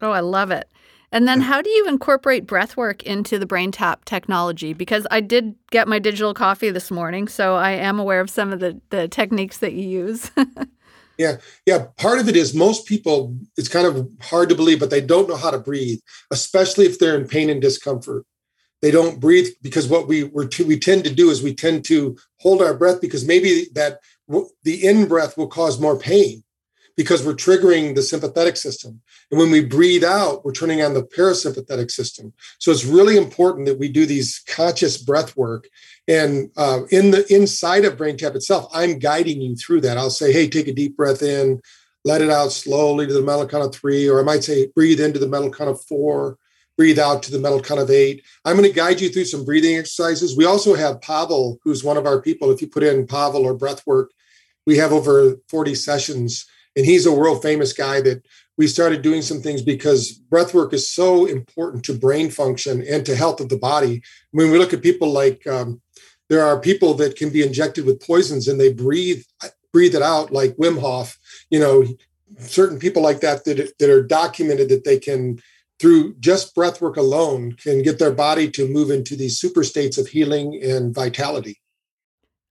Oh, 0.00 0.10
I 0.10 0.20
love 0.20 0.50
it. 0.50 0.68
And 1.12 1.28
then 1.28 1.42
how 1.42 1.60
do 1.60 1.68
you 1.68 1.86
incorporate 1.86 2.46
breath 2.46 2.76
work 2.76 3.02
into 3.02 3.38
the 3.38 3.46
BrainTap 3.46 4.04
technology? 4.06 4.72
Because 4.72 5.06
I 5.10 5.20
did 5.20 5.54
get 5.70 5.86
my 5.86 5.98
digital 5.98 6.32
coffee 6.32 6.70
this 6.70 6.90
morning, 6.90 7.28
so 7.28 7.54
I 7.54 7.72
am 7.72 8.00
aware 8.00 8.20
of 8.20 8.30
some 8.30 8.50
of 8.50 8.60
the, 8.60 8.80
the 8.88 9.08
techniques 9.08 9.58
that 9.58 9.74
you 9.74 9.86
use. 9.86 10.30
Yeah, 11.22 11.36
yeah. 11.66 11.86
Part 11.98 12.18
of 12.18 12.28
it 12.28 12.36
is 12.36 12.52
most 12.52 12.84
people, 12.84 13.36
it's 13.56 13.68
kind 13.68 13.86
of 13.86 14.10
hard 14.20 14.48
to 14.48 14.56
believe, 14.56 14.80
but 14.80 14.90
they 14.90 15.00
don't 15.00 15.28
know 15.28 15.36
how 15.36 15.52
to 15.52 15.58
breathe, 15.58 16.00
especially 16.32 16.84
if 16.84 16.98
they're 16.98 17.16
in 17.16 17.28
pain 17.28 17.48
and 17.48 17.62
discomfort. 17.62 18.26
They 18.80 18.90
don't 18.90 19.20
breathe 19.20 19.46
because 19.62 19.86
what 19.86 20.08
we 20.08 20.24
we 20.24 20.48
we 20.66 20.78
tend 20.78 21.04
to 21.04 21.14
do 21.14 21.30
is 21.30 21.40
we 21.40 21.54
tend 21.54 21.84
to 21.84 22.16
hold 22.40 22.60
our 22.60 22.74
breath 22.74 23.00
because 23.00 23.24
maybe 23.24 23.68
that 23.74 24.00
the 24.64 24.84
in 24.84 25.06
breath 25.06 25.36
will 25.36 25.46
cause 25.46 25.80
more 25.80 25.96
pain 25.96 26.42
because 26.96 27.24
we're 27.24 27.34
triggering 27.34 27.94
the 27.94 28.02
sympathetic 28.02 28.56
system. 28.56 29.00
And 29.30 29.38
when 29.38 29.50
we 29.50 29.64
breathe 29.64 30.04
out, 30.04 30.44
we're 30.44 30.52
turning 30.52 30.82
on 30.82 30.94
the 30.94 31.02
parasympathetic 31.02 31.90
system. 31.90 32.32
So 32.58 32.70
it's 32.70 32.84
really 32.84 33.16
important 33.16 33.66
that 33.66 33.78
we 33.78 33.88
do 33.88 34.06
these 34.06 34.42
conscious 34.46 34.98
breath 34.98 35.36
work. 35.36 35.68
And 36.08 36.50
uh, 36.56 36.82
in 36.90 37.10
the 37.10 37.24
inside 37.32 37.84
of 37.84 37.96
brain 37.96 38.16
tap 38.16 38.34
itself, 38.34 38.70
I'm 38.74 38.98
guiding 38.98 39.40
you 39.40 39.56
through 39.56 39.82
that. 39.82 39.96
I'll 39.96 40.10
say, 40.10 40.32
hey, 40.32 40.48
take 40.48 40.68
a 40.68 40.72
deep 40.72 40.96
breath 40.96 41.22
in, 41.22 41.60
let 42.04 42.20
it 42.20 42.30
out 42.30 42.52
slowly 42.52 43.06
to 43.06 43.12
the 43.12 43.22
mental 43.22 43.46
count 43.46 43.64
of 43.64 43.74
three, 43.74 44.08
or 44.08 44.20
I 44.20 44.24
might 44.24 44.44
say, 44.44 44.66
breathe 44.74 45.00
into 45.00 45.18
the 45.18 45.28
mental 45.28 45.50
count 45.50 45.70
of 45.70 45.82
four, 45.84 46.38
breathe 46.76 46.98
out 46.98 47.22
to 47.22 47.30
the 47.30 47.38
mental 47.38 47.60
count 47.60 47.80
of 47.80 47.90
eight. 47.90 48.24
I'm 48.44 48.56
going 48.56 48.68
to 48.68 48.74
guide 48.74 49.00
you 49.00 49.08
through 49.08 49.26
some 49.26 49.44
breathing 49.44 49.76
exercises. 49.76 50.36
We 50.36 50.44
also 50.44 50.74
have 50.74 51.00
Pavel, 51.00 51.58
who's 51.62 51.84
one 51.84 51.96
of 51.96 52.06
our 52.06 52.20
people. 52.20 52.50
If 52.50 52.60
you 52.60 52.66
put 52.66 52.82
in 52.82 53.06
Pavel 53.06 53.44
or 53.44 53.54
breath 53.54 53.86
work, 53.86 54.10
we 54.66 54.76
have 54.78 54.92
over 54.92 55.36
40 55.48 55.74
sessions 55.74 56.46
and 56.76 56.86
he's 56.86 57.06
a 57.06 57.12
world 57.12 57.42
famous 57.42 57.72
guy 57.72 58.00
that 58.00 58.24
we 58.58 58.66
started 58.66 59.02
doing 59.02 59.22
some 59.22 59.40
things 59.40 59.62
because 59.62 60.12
breath 60.12 60.54
work 60.54 60.72
is 60.72 60.90
so 60.90 61.26
important 61.26 61.84
to 61.84 61.94
brain 61.94 62.30
function 62.30 62.84
and 62.88 63.04
to 63.06 63.16
health 63.16 63.40
of 63.40 63.48
the 63.48 63.58
body. 63.58 64.02
When 64.32 64.50
we 64.50 64.58
look 64.58 64.72
at 64.72 64.82
people 64.82 65.10
like 65.10 65.46
um, 65.46 65.80
there 66.28 66.44
are 66.44 66.60
people 66.60 66.94
that 66.94 67.16
can 67.16 67.30
be 67.30 67.42
injected 67.42 67.84
with 67.84 68.04
poisons 68.04 68.48
and 68.48 68.60
they 68.60 68.72
breathe 68.72 69.22
breathe 69.72 69.94
it 69.94 70.02
out 70.02 70.32
like 70.32 70.56
Wim 70.56 70.78
Hof. 70.78 71.18
You 71.50 71.60
know, 71.60 71.86
certain 72.38 72.78
people 72.78 73.02
like 73.02 73.20
that 73.20 73.44
that, 73.44 73.72
that 73.78 73.90
are 73.90 74.02
documented 74.02 74.68
that 74.68 74.84
they 74.84 74.98
can 74.98 75.40
through 75.78 76.14
just 76.20 76.54
breath 76.54 76.80
work 76.80 76.96
alone 76.96 77.52
can 77.52 77.82
get 77.82 77.98
their 77.98 78.12
body 78.12 78.50
to 78.50 78.68
move 78.68 78.90
into 78.90 79.16
these 79.16 79.40
super 79.40 79.64
states 79.64 79.98
of 79.98 80.06
healing 80.06 80.60
and 80.62 80.94
vitality. 80.94 81.61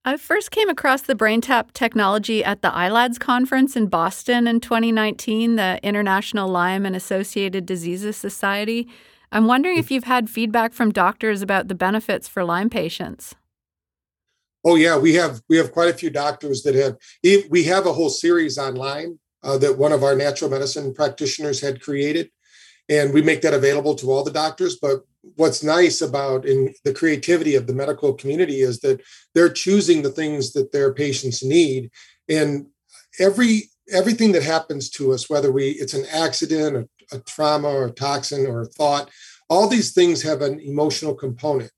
I 0.03 0.17
first 0.17 0.49
came 0.49 0.67
across 0.67 1.03
the 1.03 1.13
BrainTap 1.13 1.73
technology 1.73 2.43
at 2.43 2.63
the 2.63 2.71
ILADS 2.71 3.19
conference 3.19 3.75
in 3.75 3.85
Boston 3.85 4.47
in 4.47 4.59
2019, 4.59 5.57
the 5.57 5.79
International 5.83 6.49
Lyme 6.49 6.87
and 6.87 6.95
Associated 6.95 7.67
Diseases 7.67 8.17
Society. 8.17 8.87
I'm 9.31 9.45
wondering 9.45 9.77
if 9.77 9.91
you've 9.91 10.05
had 10.05 10.27
feedback 10.27 10.73
from 10.73 10.91
doctors 10.91 11.43
about 11.43 11.67
the 11.67 11.75
benefits 11.75 12.27
for 12.27 12.43
Lyme 12.43 12.71
patients. 12.71 13.35
Oh 14.65 14.73
yeah, 14.73 14.97
we 14.97 15.13
have 15.13 15.41
we 15.49 15.57
have 15.57 15.71
quite 15.71 15.89
a 15.89 15.93
few 15.93 16.09
doctors 16.09 16.63
that 16.63 16.73
have. 16.73 16.97
We 17.51 17.65
have 17.65 17.85
a 17.85 17.93
whole 17.93 18.09
series 18.09 18.57
on 18.57 18.73
Lyme 18.73 19.19
uh, 19.43 19.59
that 19.59 19.77
one 19.77 19.91
of 19.91 20.03
our 20.03 20.15
natural 20.15 20.49
medicine 20.49 20.95
practitioners 20.95 21.61
had 21.61 21.79
created, 21.79 22.31
and 22.91 23.13
we 23.13 23.21
make 23.21 23.41
that 23.41 23.53
available 23.53 23.95
to 23.95 24.11
all 24.11 24.23
the 24.23 24.31
doctors. 24.31 24.75
But 24.75 25.05
what's 25.37 25.63
nice 25.63 26.01
about 26.01 26.45
in 26.45 26.73
the 26.83 26.93
creativity 26.93 27.55
of 27.55 27.65
the 27.65 27.73
medical 27.73 28.13
community 28.13 28.61
is 28.61 28.81
that 28.81 29.01
they're 29.33 29.49
choosing 29.49 30.01
the 30.01 30.09
things 30.09 30.51
that 30.51 30.73
their 30.73 30.93
patients 30.93 31.43
need 31.43 31.89
and 32.27 32.67
every 33.19 33.69
everything 33.91 34.31
that 34.31 34.43
happens 34.43 34.89
to 34.89 35.11
us 35.11 35.29
whether 35.29 35.51
we 35.51 35.69
it's 35.71 35.93
an 35.93 36.05
accident 36.11 36.89
a, 37.11 37.15
a 37.15 37.19
trauma 37.21 37.67
or 37.67 37.85
a 37.85 37.91
toxin 37.91 38.47
or 38.47 38.61
a 38.61 38.65
thought 38.65 39.09
all 39.49 39.67
these 39.67 39.93
things 39.93 40.21
have 40.21 40.41
an 40.41 40.59
emotional 40.59 41.13
component 41.13 41.71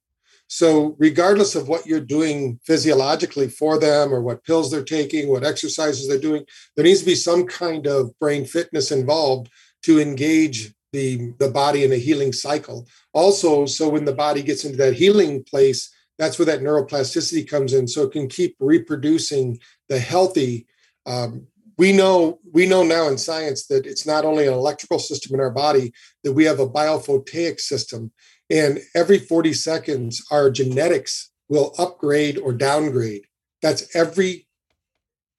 so 0.47 0.95
regardless 0.99 1.55
of 1.55 1.67
what 1.67 1.85
you're 1.85 1.99
doing 1.99 2.59
physiologically 2.63 3.49
for 3.49 3.77
them 3.77 4.13
or 4.13 4.21
what 4.21 4.43
pills 4.45 4.71
they're 4.71 4.83
taking 4.83 5.27
what 5.27 5.43
exercises 5.43 6.07
they're 6.07 6.19
doing 6.19 6.45
there 6.75 6.85
needs 6.85 7.01
to 7.01 7.05
be 7.05 7.15
some 7.15 7.45
kind 7.45 7.87
of 7.87 8.17
brain 8.19 8.45
fitness 8.45 8.91
involved 8.91 9.49
to 9.81 9.99
engage 9.99 10.73
the 10.93 11.33
the 11.39 11.49
body 11.49 11.83
in 11.83 11.91
a 11.91 11.97
healing 11.97 12.31
cycle. 12.31 12.87
Also 13.13 13.65
so 13.65 13.89
when 13.89 14.05
the 14.05 14.13
body 14.13 14.41
gets 14.41 14.63
into 14.63 14.77
that 14.77 14.93
healing 14.93 15.43
place 15.43 15.93
that's 16.19 16.37
where 16.37 16.45
that 16.45 16.61
neuroplasticity 16.61 17.49
comes 17.49 17.73
in. 17.73 17.87
So 17.87 18.03
it 18.03 18.11
can 18.11 18.29
keep 18.29 18.55
reproducing 18.59 19.59
the 19.89 19.99
healthy 19.99 20.67
um, 21.05 21.47
we 21.77 21.91
know 21.91 22.39
we 22.51 22.67
know 22.67 22.83
now 22.83 23.07
in 23.07 23.17
science 23.17 23.65
that 23.67 23.85
it's 23.85 24.05
not 24.05 24.25
only 24.25 24.47
an 24.47 24.53
electrical 24.53 24.99
system 24.99 25.33
in 25.33 25.41
our 25.41 25.51
body 25.51 25.91
that 26.23 26.33
we 26.33 26.45
have 26.45 26.59
a 26.59 26.69
biophotic 26.69 27.59
system. 27.59 28.11
And 28.49 28.79
every 28.95 29.19
40 29.19 29.53
seconds 29.53 30.23
our 30.31 30.51
genetics 30.51 31.31
will 31.49 31.73
upgrade 31.77 32.37
or 32.37 32.53
downgrade. 32.53 33.25
That's 33.61 33.95
every 33.95 34.47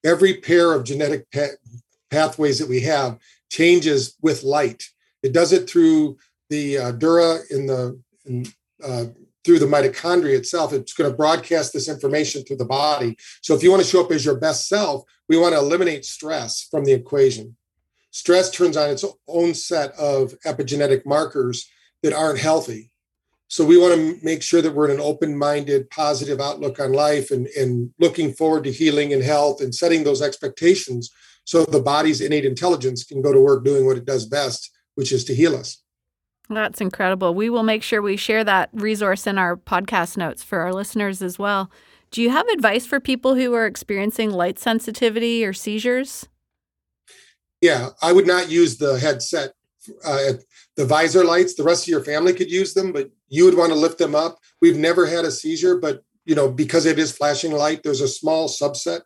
every 0.03 0.35
pair 0.35 0.73
of 0.73 0.83
genetic 0.83 1.31
pa- 1.31 1.57
pathways 2.11 2.59
that 2.59 2.69
we 2.69 2.81
have 2.81 3.17
changes 3.49 4.15
with 4.21 4.43
light. 4.43 4.83
It 5.25 5.33
does 5.33 5.51
it 5.51 5.69
through 5.69 6.17
the 6.49 6.77
uh, 6.77 6.91
dura 6.91 7.39
in 7.49 7.65
the 7.65 7.99
in, 8.25 8.45
uh, 8.83 9.05
through 9.43 9.59
the 9.59 9.65
mitochondria 9.65 10.37
itself. 10.37 10.71
It's 10.71 10.93
going 10.93 11.09
to 11.09 11.17
broadcast 11.17 11.73
this 11.73 11.89
information 11.89 12.43
through 12.43 12.57
the 12.57 12.65
body. 12.65 13.17
So 13.41 13.55
if 13.55 13.63
you 13.63 13.71
want 13.71 13.83
to 13.83 13.89
show 13.89 14.03
up 14.03 14.11
as 14.11 14.25
your 14.25 14.39
best 14.39 14.67
self, 14.67 15.03
we 15.29 15.37
want 15.37 15.53
to 15.53 15.59
eliminate 15.59 16.05
stress 16.05 16.67
from 16.69 16.85
the 16.85 16.93
equation. 16.93 17.55
Stress 18.11 18.49
turns 18.49 18.77
on 18.77 18.89
its 18.89 19.03
own 19.27 19.53
set 19.53 19.91
of 19.93 20.33
epigenetic 20.45 21.05
markers 21.05 21.69
that 22.01 22.13
aren't 22.13 22.39
healthy. 22.39 22.91
So 23.47 23.63
we 23.63 23.77
want 23.77 23.93
to 23.93 24.25
make 24.25 24.41
sure 24.41 24.61
that 24.61 24.73
we're 24.73 24.89
in 24.89 24.95
an 24.95 25.01
open-minded, 25.01 25.89
positive 25.91 26.39
outlook 26.39 26.79
on 26.79 26.93
life 26.93 27.29
and, 27.29 27.47
and 27.47 27.91
looking 27.99 28.33
forward 28.33 28.63
to 28.63 28.71
healing 28.71 29.13
and 29.13 29.21
health 29.21 29.61
and 29.61 29.73
setting 29.73 30.03
those 30.03 30.21
expectations 30.21 31.11
so 31.45 31.63
the 31.63 31.79
body's 31.79 32.21
innate 32.21 32.45
intelligence 32.45 33.03
can 33.03 33.21
go 33.21 33.31
to 33.31 33.39
work 33.39 33.63
doing 33.63 33.85
what 33.85 33.97
it 33.97 34.05
does 34.05 34.25
best, 34.25 34.71
which 34.95 35.11
is 35.11 35.23
to 35.25 35.35
heal 35.35 35.55
us. 35.55 35.81
That's 36.49 36.81
incredible. 36.81 37.33
We 37.33 37.49
will 37.49 37.63
make 37.63 37.83
sure 37.83 38.01
we 38.01 38.17
share 38.17 38.43
that 38.43 38.69
resource 38.73 39.25
in 39.25 39.37
our 39.37 39.55
podcast 39.57 40.17
notes 40.17 40.43
for 40.43 40.59
our 40.59 40.73
listeners 40.73 41.21
as 41.21 41.39
well. 41.39 41.71
Do 42.11 42.21
you 42.21 42.29
have 42.29 42.47
advice 42.47 42.85
for 42.85 42.99
people 42.99 43.35
who 43.35 43.53
are 43.53 43.65
experiencing 43.65 44.31
light 44.31 44.59
sensitivity 44.59 45.43
or 45.43 45.53
seizures? 45.53 46.27
Yeah, 47.61 47.89
I 48.01 48.11
would 48.11 48.27
not 48.27 48.49
use 48.51 48.77
the 48.77 48.99
headset, 48.99 49.53
uh, 50.05 50.33
the 50.75 50.85
visor 50.85 51.23
lights. 51.23 51.55
The 51.55 51.63
rest 51.63 51.85
of 51.85 51.89
your 51.89 52.03
family 52.03 52.33
could 52.33 52.51
use 52.51 52.73
them, 52.73 52.91
but 52.91 53.09
you 53.27 53.45
would 53.45 53.57
want 53.57 53.71
to 53.71 53.77
lift 53.77 53.97
them 53.97 54.13
up. 54.13 54.37
We've 54.61 54.77
never 54.77 55.07
had 55.07 55.25
a 55.25 55.31
seizure, 55.31 55.77
but 55.77 56.03
you 56.25 56.35
know 56.35 56.49
because 56.49 56.85
it 56.85 56.99
is 56.99 57.11
flashing 57.11 57.51
light, 57.51 57.81
there's 57.83 58.01
a 58.01 58.07
small 58.07 58.47
subset. 58.47 59.01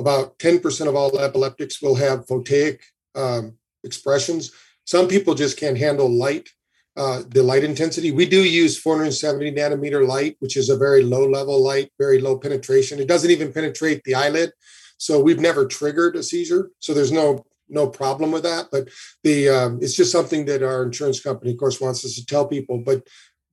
About 0.00 0.38
10% 0.38 0.86
of 0.86 0.94
all 0.94 1.18
epileptics 1.18 1.82
will 1.82 1.96
have 1.96 2.26
photic 2.26 2.78
um, 3.16 3.58
expressions. 3.82 4.52
Some 4.88 5.06
people 5.06 5.34
just 5.34 5.58
can't 5.58 5.76
handle 5.76 6.08
light 6.08 6.48
uh, 6.96 7.22
the 7.28 7.42
light 7.42 7.62
intensity. 7.62 8.10
We 8.10 8.24
do 8.24 8.42
use 8.42 8.80
470 8.80 9.52
nanometer 9.52 10.04
light, 10.06 10.36
which 10.40 10.56
is 10.56 10.70
a 10.70 10.78
very 10.78 11.02
low 11.02 11.28
level 11.28 11.62
light, 11.62 11.92
very 11.98 12.22
low 12.22 12.38
penetration. 12.38 12.98
It 12.98 13.06
doesn't 13.06 13.30
even 13.30 13.52
penetrate 13.52 14.02
the 14.04 14.14
eyelid. 14.14 14.50
So 14.96 15.20
we've 15.20 15.38
never 15.38 15.66
triggered 15.66 16.16
a 16.16 16.22
seizure. 16.22 16.70
So 16.78 16.94
there's 16.94 17.12
no 17.12 17.44
no 17.68 17.86
problem 17.86 18.32
with 18.32 18.44
that. 18.44 18.68
But 18.72 18.88
the 19.24 19.50
um, 19.50 19.78
it's 19.82 19.94
just 19.94 20.10
something 20.10 20.46
that 20.46 20.62
our 20.62 20.84
insurance 20.84 21.20
company, 21.20 21.52
of 21.52 21.58
course, 21.58 21.82
wants 21.82 22.02
us 22.06 22.14
to 22.14 22.24
tell 22.24 22.48
people. 22.48 22.78
But 22.78 23.06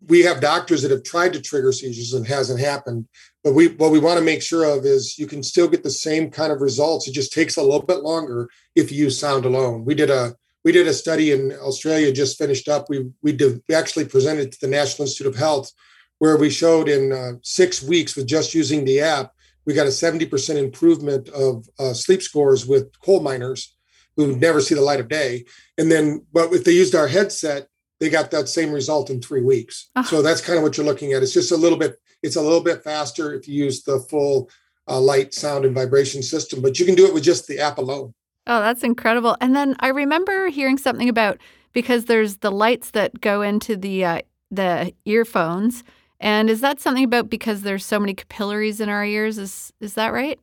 we 0.08 0.24
have 0.24 0.40
doctors 0.40 0.82
that 0.84 0.92
have 0.92 1.04
tried 1.04 1.34
to 1.34 1.42
trigger 1.42 1.74
seizures 1.74 2.14
and 2.14 2.26
hasn't 2.26 2.62
happened. 2.62 3.10
But 3.44 3.56
we 3.56 3.68
what 3.68 3.92
we 3.92 4.00
want 4.00 4.20
to 4.20 4.26
make 4.26 4.42
sure 4.42 4.64
of 4.64 4.86
is 4.86 5.20
you 5.20 5.28
can 5.28 5.44
still 5.44 5.68
get 5.68 5.84
the 5.84 5.92
same 5.92 6.32
kind 6.32 6.54
of 6.54 6.62
results. 6.62 7.10
It 7.10 7.14
just 7.14 7.34
takes 7.34 7.58
a 7.58 7.62
little 7.62 7.86
bit 7.86 8.04
longer 8.04 8.50
if 8.74 8.90
you 8.90 9.04
use 9.04 9.20
sound 9.20 9.44
alone. 9.44 9.84
We 9.84 9.96
did 9.96 10.10
a 10.10 10.34
we 10.66 10.72
did 10.72 10.88
a 10.88 10.94
study 10.94 11.32
in 11.32 11.54
Australia, 11.54 12.12
just 12.12 12.38
finished 12.38 12.68
up. 12.68 12.90
We 12.90 13.10
we, 13.22 13.32
did, 13.32 13.62
we 13.70 13.76
actually 13.76 14.06
presented 14.06 14.52
to 14.52 14.60
the 14.60 14.68
National 14.68 15.06
Institute 15.06 15.28
of 15.28 15.36
Health, 15.36 15.72
where 16.18 16.36
we 16.36 16.50
showed 16.50 16.90
in 16.90 17.14
uh, 17.14 17.34
six 17.44 17.82
weeks 17.82 18.16
with 18.16 18.28
just 18.28 18.54
using 18.54 18.84
the 18.84 19.00
app, 19.00 19.32
we 19.66 19.74
got 19.74 19.88
a 19.88 19.90
70% 19.90 20.56
improvement 20.58 21.30
of 21.30 21.68
uh, 21.80 21.94
sleep 21.94 22.22
scores 22.22 22.66
with 22.66 22.88
coal 23.00 23.22
miners 23.22 23.76
who 24.16 24.36
never 24.36 24.62
see 24.62 24.76
the 24.76 24.82
light 24.82 25.00
of 25.00 25.08
day. 25.08 25.46
And 25.78 25.92
then, 25.92 26.26
but 26.32 26.54
if 26.54 26.64
they 26.64 26.72
used 26.72 26.96
our 26.96 27.08
headset, 27.08 27.68
they 28.00 28.10
got 28.10 28.32
that 28.32 28.48
same 28.48 28.72
result 28.72 29.10
in 29.10 29.22
three 29.22 29.42
weeks. 29.42 29.90
Oh. 29.96 30.04
So 30.04 30.22
that's 30.22 30.42
kind 30.42 30.58
of 30.58 30.64
what 30.64 30.78
you're 30.78 30.86
looking 30.86 31.14
at. 31.14 31.24
It's 31.24 31.34
just 31.34 31.52
a 31.52 31.58
little 31.58 31.78
bit, 31.78 31.98
it's 32.24 32.36
a 32.36 32.42
little 32.42 32.62
bit 32.62 32.84
faster 32.84 33.34
if 33.34 33.48
you 33.48 33.66
use 33.66 33.84
the 33.84 34.00
full 34.00 34.50
uh, 34.88 35.00
light, 35.00 35.34
sound, 35.34 35.66
and 35.66 35.76
vibration 35.76 36.22
system, 36.22 36.62
but 36.62 36.80
you 36.80 36.86
can 36.86 36.96
do 36.96 37.08
it 37.08 37.14
with 37.14 37.24
just 37.24 37.48
the 37.48 37.60
app 37.60 37.78
alone. 37.78 38.14
Oh, 38.48 38.60
that's 38.60 38.84
incredible. 38.84 39.38
And 39.42 39.56
then 39.56 39.76
I 39.80 39.88
remember 39.88 40.50
hearing 40.50 40.78
something 40.78 41.10
about 41.10 41.40
because 41.74 42.06
there's 42.06 42.38
the 42.38 42.52
lights 42.52 42.92
that 42.92 43.22
go 43.22 43.42
into 43.42 43.76
the 43.76 44.06
uh, 44.06 44.22
the 44.52 44.94
earphones. 45.06 45.84
And 46.20 46.50
is 46.50 46.62
that 46.62 46.80
something 46.80 47.04
about 47.04 47.30
because 47.30 47.62
there's 47.62 47.86
so 47.86 48.00
many 48.00 48.14
capillaries 48.14 48.80
in 48.80 48.90
our 48.90 49.04
ears? 49.04 49.38
Is 49.38 49.74
is 49.80 49.96
that 49.96 50.14
right? 50.14 50.40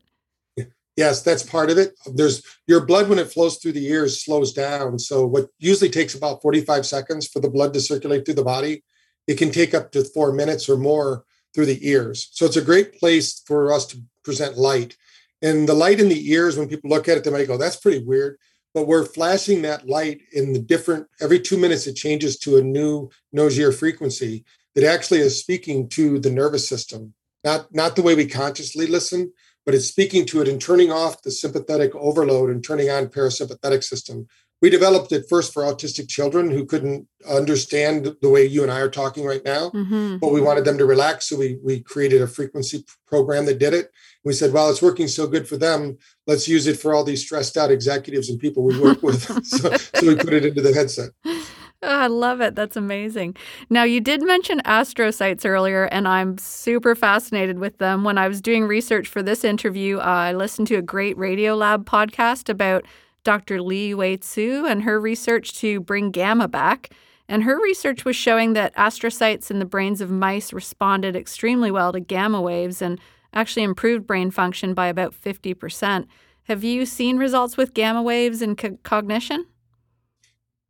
Yes, 0.95 1.23
that's 1.23 1.41
part 1.41 1.71
of 1.71 1.79
it. 1.79 1.95
There's 2.13 2.43
your 2.67 2.85
blood 2.85 3.09
when 3.09 3.17
it 3.17 3.31
flows 3.31 3.57
through 3.57 3.71
the 3.71 3.87
ears 3.87 4.23
slows 4.23 4.53
down. 4.53 4.99
So 4.99 5.25
what 5.25 5.47
usually 5.57 5.89
takes 5.89 6.13
about 6.13 6.43
45 6.43 6.85
seconds 6.85 7.27
for 7.27 7.39
the 7.39 7.49
blood 7.49 7.73
to 7.73 7.79
circulate 7.79 8.25
through 8.25 8.35
the 8.35 8.43
body, 8.43 8.83
it 9.25 9.39
can 9.39 9.51
take 9.51 9.73
up 9.73 9.91
to 9.93 10.03
4 10.03 10.33
minutes 10.33 10.69
or 10.69 10.77
more 10.77 11.23
through 11.55 11.65
the 11.65 11.87
ears. 11.87 12.29
So 12.31 12.45
it's 12.45 12.57
a 12.57 12.61
great 12.61 12.99
place 12.99 13.41
for 13.47 13.73
us 13.73 13.87
to 13.87 14.03
present 14.23 14.57
light. 14.57 14.95
And 15.43 15.67
the 15.67 15.73
light 15.73 15.99
in 15.99 16.09
the 16.09 16.31
ears, 16.31 16.57
when 16.57 16.69
people 16.69 16.89
look 16.89 17.07
at 17.09 17.17
it, 17.17 17.23
they 17.23 17.29
might 17.29 17.47
go, 17.47 17.57
that's 17.57 17.75
pretty 17.75 18.03
weird. 18.03 18.37
But 18.73 18.87
we're 18.87 19.05
flashing 19.05 19.61
that 19.61 19.87
light 19.87 20.21
in 20.31 20.53
the 20.53 20.59
different, 20.59 21.05
every 21.21 21.39
two 21.39 21.57
minutes, 21.57 21.85
it 21.85 21.95
changes 21.95 22.39
to 22.39 22.57
a 22.57 22.63
new 22.63 23.09
nose 23.31 23.59
ear 23.59 23.71
frequency 23.71 24.45
that 24.73 24.85
actually 24.85 25.19
is 25.19 25.39
speaking 25.39 25.89
to 25.89 26.17
the 26.17 26.31
nervous 26.31 26.67
system, 26.67 27.13
not, 27.43 27.67
not 27.71 27.95
the 27.95 28.01
way 28.01 28.15
we 28.15 28.25
consciously 28.25 28.87
listen, 28.87 29.31
but 29.65 29.75
it's 29.75 29.87
speaking 29.87 30.25
to 30.25 30.41
it 30.41 30.47
and 30.47 30.59
turning 30.59 30.91
off 30.91 31.21
the 31.21 31.29
sympathetic 31.29 31.93
overload 31.93 32.49
and 32.49 32.63
turning 32.63 32.89
on 32.89 33.07
parasympathetic 33.07 33.83
system 33.83 34.27
we 34.63 34.69
developed 34.69 35.11
it 35.11 35.25
first 35.27 35.51
for 35.51 35.63
autistic 35.63 36.07
children 36.07 36.49
who 36.49 36.65
couldn't 36.65 37.05
understand 37.29 38.15
the 38.21 38.29
way 38.29 38.45
you 38.45 38.63
and 38.63 38.71
I 38.71 38.79
are 38.79 38.89
talking 38.89 39.25
right 39.25 39.43
now, 39.43 39.71
mm-hmm. 39.71 40.19
but 40.19 40.31
we 40.31 40.39
wanted 40.39 40.63
them 40.63 40.77
to 40.77 40.85
relax. 40.85 41.27
So 41.27 41.35
we, 41.35 41.59
we 41.61 41.81
created 41.81 42.21
a 42.21 42.27
frequency 42.27 42.85
program 43.05 43.45
that 43.47 43.59
did 43.59 43.73
it. 43.73 43.91
We 44.23 44.31
said, 44.31 44.53
well, 44.53 44.69
it's 44.69 44.81
working 44.81 45.09
so 45.09 45.27
good 45.27 45.49
for 45.49 45.57
them. 45.57 45.97
Let's 46.27 46.47
use 46.47 46.65
it 46.65 46.79
for 46.79 46.93
all 46.95 47.03
these 47.03 47.25
stressed 47.25 47.57
out 47.57 47.71
executives 47.71 48.29
and 48.29 48.39
people 48.39 48.63
we 48.63 48.79
work 48.79 49.03
with. 49.03 49.23
so, 49.45 49.75
so 49.75 50.07
we 50.07 50.15
put 50.15 50.31
it 50.31 50.45
into 50.45 50.61
the 50.61 50.73
headset. 50.73 51.09
Oh, 51.25 51.33
I 51.81 52.07
love 52.07 52.39
it. 52.39 52.55
That's 52.55 52.77
amazing. 52.77 53.35
Now, 53.69 53.83
you 53.83 53.99
did 53.99 54.23
mention 54.23 54.61
astrocytes 54.61 55.45
earlier, 55.45 55.89
and 55.91 56.07
I'm 56.07 56.37
super 56.37 56.95
fascinated 56.95 57.59
with 57.59 57.79
them. 57.79 58.05
When 58.05 58.17
I 58.17 58.29
was 58.29 58.39
doing 58.39 58.63
research 58.63 59.09
for 59.09 59.21
this 59.21 59.43
interview, 59.43 59.97
uh, 59.97 60.03
I 60.03 60.31
listened 60.31 60.67
to 60.67 60.75
a 60.75 60.81
great 60.81 61.17
Radiolab 61.17 61.83
podcast 61.83 62.47
about 62.47 62.85
Dr. 63.23 63.61
Li-Huei 63.61 64.21
Tsai 64.21 64.69
and 64.69 64.83
her 64.83 64.99
research 64.99 65.53
to 65.59 65.79
bring 65.79 66.11
gamma 66.11 66.47
back. 66.47 66.91
And 67.27 67.43
her 67.43 67.61
research 67.61 68.05
was 68.05 68.15
showing 68.15 68.53
that 68.53 68.75
astrocytes 68.75 69.49
in 69.49 69.59
the 69.59 69.65
brains 69.65 70.01
of 70.01 70.11
mice 70.11 70.51
responded 70.51 71.15
extremely 71.15 71.71
well 71.71 71.93
to 71.93 71.99
gamma 71.99 72.41
waves 72.41 72.81
and 72.81 72.99
actually 73.33 73.63
improved 73.63 74.05
brain 74.05 74.29
function 74.29 74.73
by 74.73 74.87
about 74.87 75.13
50%. 75.13 76.05
Have 76.43 76.63
you 76.63 76.85
seen 76.85 77.17
results 77.17 77.55
with 77.55 77.73
gamma 77.73 78.01
waves 78.01 78.41
in 78.41 78.55
co- 78.55 78.77
cognition? 78.83 79.45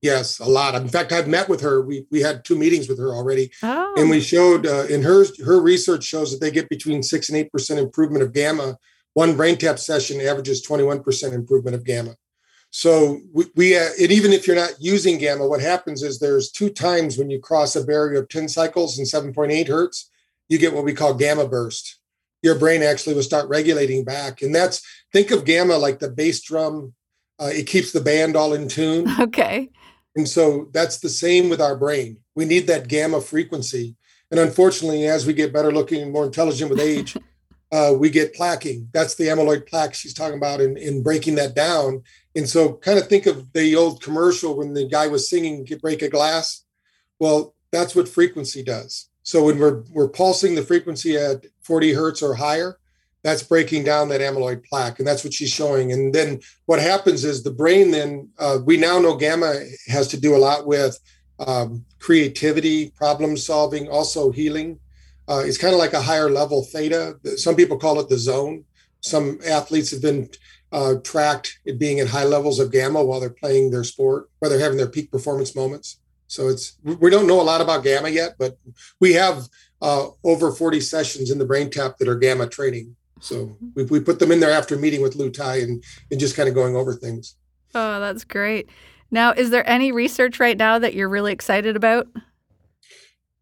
Yes, 0.04 0.38
a 0.40 0.46
lot. 0.46 0.76
In 0.76 0.90
fact, 0.90 1.14
I've 1.14 1.30
met 1.30 1.48
with 1.48 1.62
her. 1.62 1.82
We 1.82 2.06
we 2.12 2.20
had 2.20 2.44
two 2.44 2.58
meetings 2.58 2.90
with 2.90 3.00
her 3.00 3.16
already, 3.16 3.52
oh. 3.64 3.94
and 3.96 4.10
we 4.10 4.20
showed 4.20 4.68
uh, 4.68 4.84
in 4.90 5.02
her 5.02 5.24
her 5.46 5.62
research 5.62 6.04
shows 6.04 6.30
that 6.32 6.42
they 6.42 6.52
get 6.52 6.68
between 6.68 7.02
six 7.02 7.30
and 7.30 7.38
eight 7.38 7.50
percent 7.54 7.80
improvement 7.80 8.22
of 8.22 8.34
gamma. 8.34 8.78
One 9.14 9.38
brain 9.38 9.58
tap 9.58 9.80
session 9.80 10.20
averages 10.20 10.62
twenty 10.62 10.84
one 10.84 11.02
percent 11.02 11.34
improvement 11.34 11.76
of 11.78 11.86
gamma. 11.86 12.18
So 12.76 13.22
we, 13.32 13.46
we 13.56 13.78
uh, 13.78 13.90
and 14.02 14.12
even 14.12 14.34
if 14.34 14.48
you're 14.48 14.56
not 14.56 14.74
using 14.80 15.20
gamma, 15.20 15.48
what 15.48 15.62
happens 15.62 16.02
is 16.02 16.18
there's 16.18 16.50
two 16.50 16.72
times 16.72 17.20
when 17.20 17.30
you 17.30 17.40
cross 17.40 17.76
a 17.76 17.84
barrier 17.84 18.20
of 18.20 18.30
10 18.30 18.50
cycles 18.50 18.98
and 18.98 19.08
7.8 19.08 19.68
hertz, 19.68 20.10
you 20.50 20.58
get 20.58 20.74
what 20.74 20.84
we 20.84 20.94
call 20.94 21.14
gamma 21.14 21.48
burst. 21.48 22.00
Your 22.42 22.58
brain 22.58 22.82
actually 22.82 23.14
will 23.14 23.22
start 23.22 23.48
regulating 23.48 24.04
back. 24.04 24.42
And 24.42 24.56
that's 24.56 24.82
think 25.14 25.30
of 25.30 25.46
gamma 25.46 25.78
like 25.78 26.00
the 26.00 26.10
bass 26.10 26.42
drum. 26.42 26.96
Uh, 27.40 27.52
it 27.54 27.68
keeps 27.68 27.92
the 27.92 28.02
band 28.02 28.36
all 28.36 28.54
in 28.54 28.68
tune. 28.68 29.08
Okay. 29.20 29.70
And 30.16 30.28
so 30.28 30.70
that's 30.74 30.98
the 30.98 31.10
same 31.10 31.50
with 31.50 31.62
our 31.62 31.76
brain. 31.76 32.18
We 32.36 32.46
need 32.46 32.66
that 32.68 32.88
gamma 32.88 33.22
frequency. 33.22 33.96
And 34.32 34.40
unfortunately, 34.40 35.06
as 35.06 35.28
we 35.28 35.34
get 35.34 35.54
better 35.54 35.72
looking 35.72 36.02
and 36.02 36.12
more 36.12 36.26
intelligent 36.26 36.72
with 36.72 36.80
age, 36.80 37.18
uh, 37.72 37.94
we 37.96 38.10
get 38.10 38.36
plaquing. 38.36 38.88
That's 38.94 39.14
the 39.14 39.26
amyloid 39.26 39.68
plaque 39.68 39.94
she's 39.94 40.14
talking 40.14 40.38
about 40.38 40.60
in, 40.60 40.76
in 40.78 41.02
breaking 41.02 41.36
that 41.36 41.56
down. 41.56 42.04
And 42.36 42.50
so, 42.50 42.74
kind 42.74 42.98
of 42.98 43.08
think 43.08 43.26
of 43.26 43.54
the 43.54 43.76
old 43.76 44.02
commercial 44.02 44.58
when 44.58 44.74
the 44.74 44.88
guy 44.88 45.08
was 45.08 45.30
singing 45.30 45.68
"Break 45.82 46.02
a 46.02 46.10
Glass." 46.10 46.64
Well, 47.20 47.54
that's 47.72 47.96
what 47.96 48.08
frequency 48.08 48.64
does. 48.64 49.10
So 49.24 49.46
when 49.46 49.58
we're 49.58 49.84
we're 49.92 50.10
pulsing 50.10 50.56
the 50.56 50.64
frequency 50.64 51.18
at 51.18 51.46
40 51.62 51.94
hertz 51.94 52.22
or 52.22 52.36
higher, 52.36 52.78
that's 53.24 53.42
breaking 53.42 53.86
down 53.86 54.10
that 54.10 54.22
amyloid 54.22 54.66
plaque, 54.66 55.00
and 55.00 55.08
that's 55.08 55.24
what 55.24 55.34
she's 55.34 55.50
showing. 55.50 55.92
And 55.92 56.14
then 56.14 56.42
what 56.66 56.80
happens 56.80 57.24
is 57.24 57.42
the 57.42 57.52
brain. 57.52 57.92
Then 57.92 58.30
uh, 58.38 58.60
we 58.64 58.78
now 58.78 59.00
know 59.00 59.16
gamma 59.16 59.56
has 59.88 60.10
to 60.10 60.20
do 60.20 60.36
a 60.36 60.38
lot 60.38 60.68
with 60.68 61.00
um, 61.40 61.86
creativity, 62.00 62.92
problem 62.92 63.38
solving, 63.38 63.88
also 63.88 64.30
healing. 64.30 64.80
Uh, 65.28 65.42
it's 65.46 65.58
kind 65.58 65.74
of 65.74 65.80
like 65.80 65.94
a 65.94 66.02
higher 66.02 66.30
level 66.30 66.64
theta. 66.66 67.18
Some 67.38 67.56
people 67.56 67.78
call 67.78 68.00
it 68.02 68.10
the 68.10 68.18
zone. 68.18 68.66
Some 69.00 69.40
athletes 69.48 69.92
have 69.92 70.02
been 70.02 70.30
uh, 70.74 70.96
tracked 71.04 71.60
it 71.66 71.78
being 71.78 72.00
at 72.00 72.08
high 72.08 72.24
levels 72.26 72.60
of 72.60 72.72
gamma 72.72 73.04
while 73.04 73.20
they're 73.20 73.30
playing 73.30 73.70
their 73.70 73.84
sport, 73.84 74.30
while 74.40 74.50
they're 74.50 74.60
having 74.60 74.78
their 74.78 74.90
peak 74.90 75.12
performance 75.12 75.56
moments. 75.56 76.00
So 76.28 76.48
it's 76.50 76.78
we 76.84 77.12
don't 77.12 77.28
know 77.28 77.40
a 77.40 77.44
lot 77.44 77.62
about 77.62 77.84
gamma 77.84 78.10
yet, 78.10 78.36
but 78.40 78.58
we 79.00 79.14
have 79.14 79.44
uh, 79.82 80.08
over 80.24 80.52
40 80.52 80.82
sessions 80.82 81.30
in 81.30 81.38
the 81.38 81.46
brain 81.46 81.70
tap 81.70 81.98
that 81.98 82.08
are 82.08 82.16
gamma 82.16 82.48
training. 82.48 82.96
So 83.20 83.56
we, 83.76 83.84
we 83.84 84.00
put 84.00 84.18
them 84.20 84.32
in 84.32 84.40
there 84.40 84.52
after 84.52 84.76
meeting 84.76 85.02
with 85.02 85.16
Lou 85.16 85.30
Tai 85.30 85.58
and, 85.58 85.84
and 86.10 86.20
just 86.20 86.36
kind 86.36 86.50
of 86.50 86.56
going 86.56 86.76
over 86.76 86.94
things. 86.94 87.36
Oh, 87.76 88.00
that's 88.00 88.24
great. 88.24 88.68
Now, 89.12 89.32
is 89.32 89.52
there 89.52 89.68
any 89.70 89.92
research 89.92 90.40
right 90.40 90.58
now 90.58 90.80
that 90.80 90.96
you're 90.96 91.08
really 91.08 91.32
excited 91.32 91.76
about? 91.76 92.08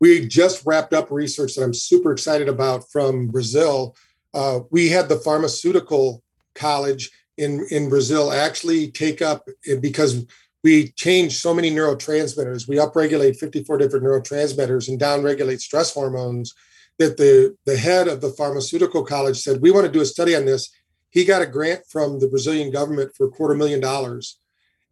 We 0.01 0.27
just 0.27 0.63
wrapped 0.65 0.93
up 0.93 1.11
research 1.11 1.55
that 1.55 1.63
I'm 1.63 1.73
super 1.73 2.11
excited 2.11 2.49
about 2.49 2.91
from 2.91 3.27
Brazil. 3.27 3.95
Uh, 4.33 4.61
we 4.69 4.89
had 4.89 5.07
the 5.07 5.15
pharmaceutical 5.17 6.23
college 6.55 7.09
in, 7.37 7.65
in 7.71 7.89
Brazil 7.89 8.31
actually 8.31 8.91
take 8.91 9.21
up 9.21 9.47
because 9.79 10.25
we 10.63 10.89
change 10.91 11.37
so 11.37 11.53
many 11.53 11.71
neurotransmitters. 11.71 12.67
We 12.67 12.75
upregulate 12.75 13.37
54 13.37 13.77
different 13.77 14.05
neurotransmitters 14.05 14.87
and 14.89 14.99
downregulate 14.99 15.59
stress 15.59 15.93
hormones 15.93 16.53
that 16.99 17.17
the, 17.17 17.55
the 17.65 17.77
head 17.77 18.07
of 18.07 18.21
the 18.21 18.29
pharmaceutical 18.29 19.03
college 19.03 19.37
said, 19.37 19.61
We 19.61 19.71
want 19.71 19.85
to 19.85 19.91
do 19.91 20.01
a 20.01 20.05
study 20.05 20.35
on 20.35 20.45
this. 20.45 20.69
He 21.09 21.25
got 21.25 21.41
a 21.41 21.47
grant 21.47 21.81
from 21.89 22.19
the 22.19 22.27
Brazilian 22.27 22.71
government 22.71 23.11
for 23.15 23.25
a 23.25 23.31
quarter 23.31 23.55
million 23.55 23.79
dollars. 23.79 24.39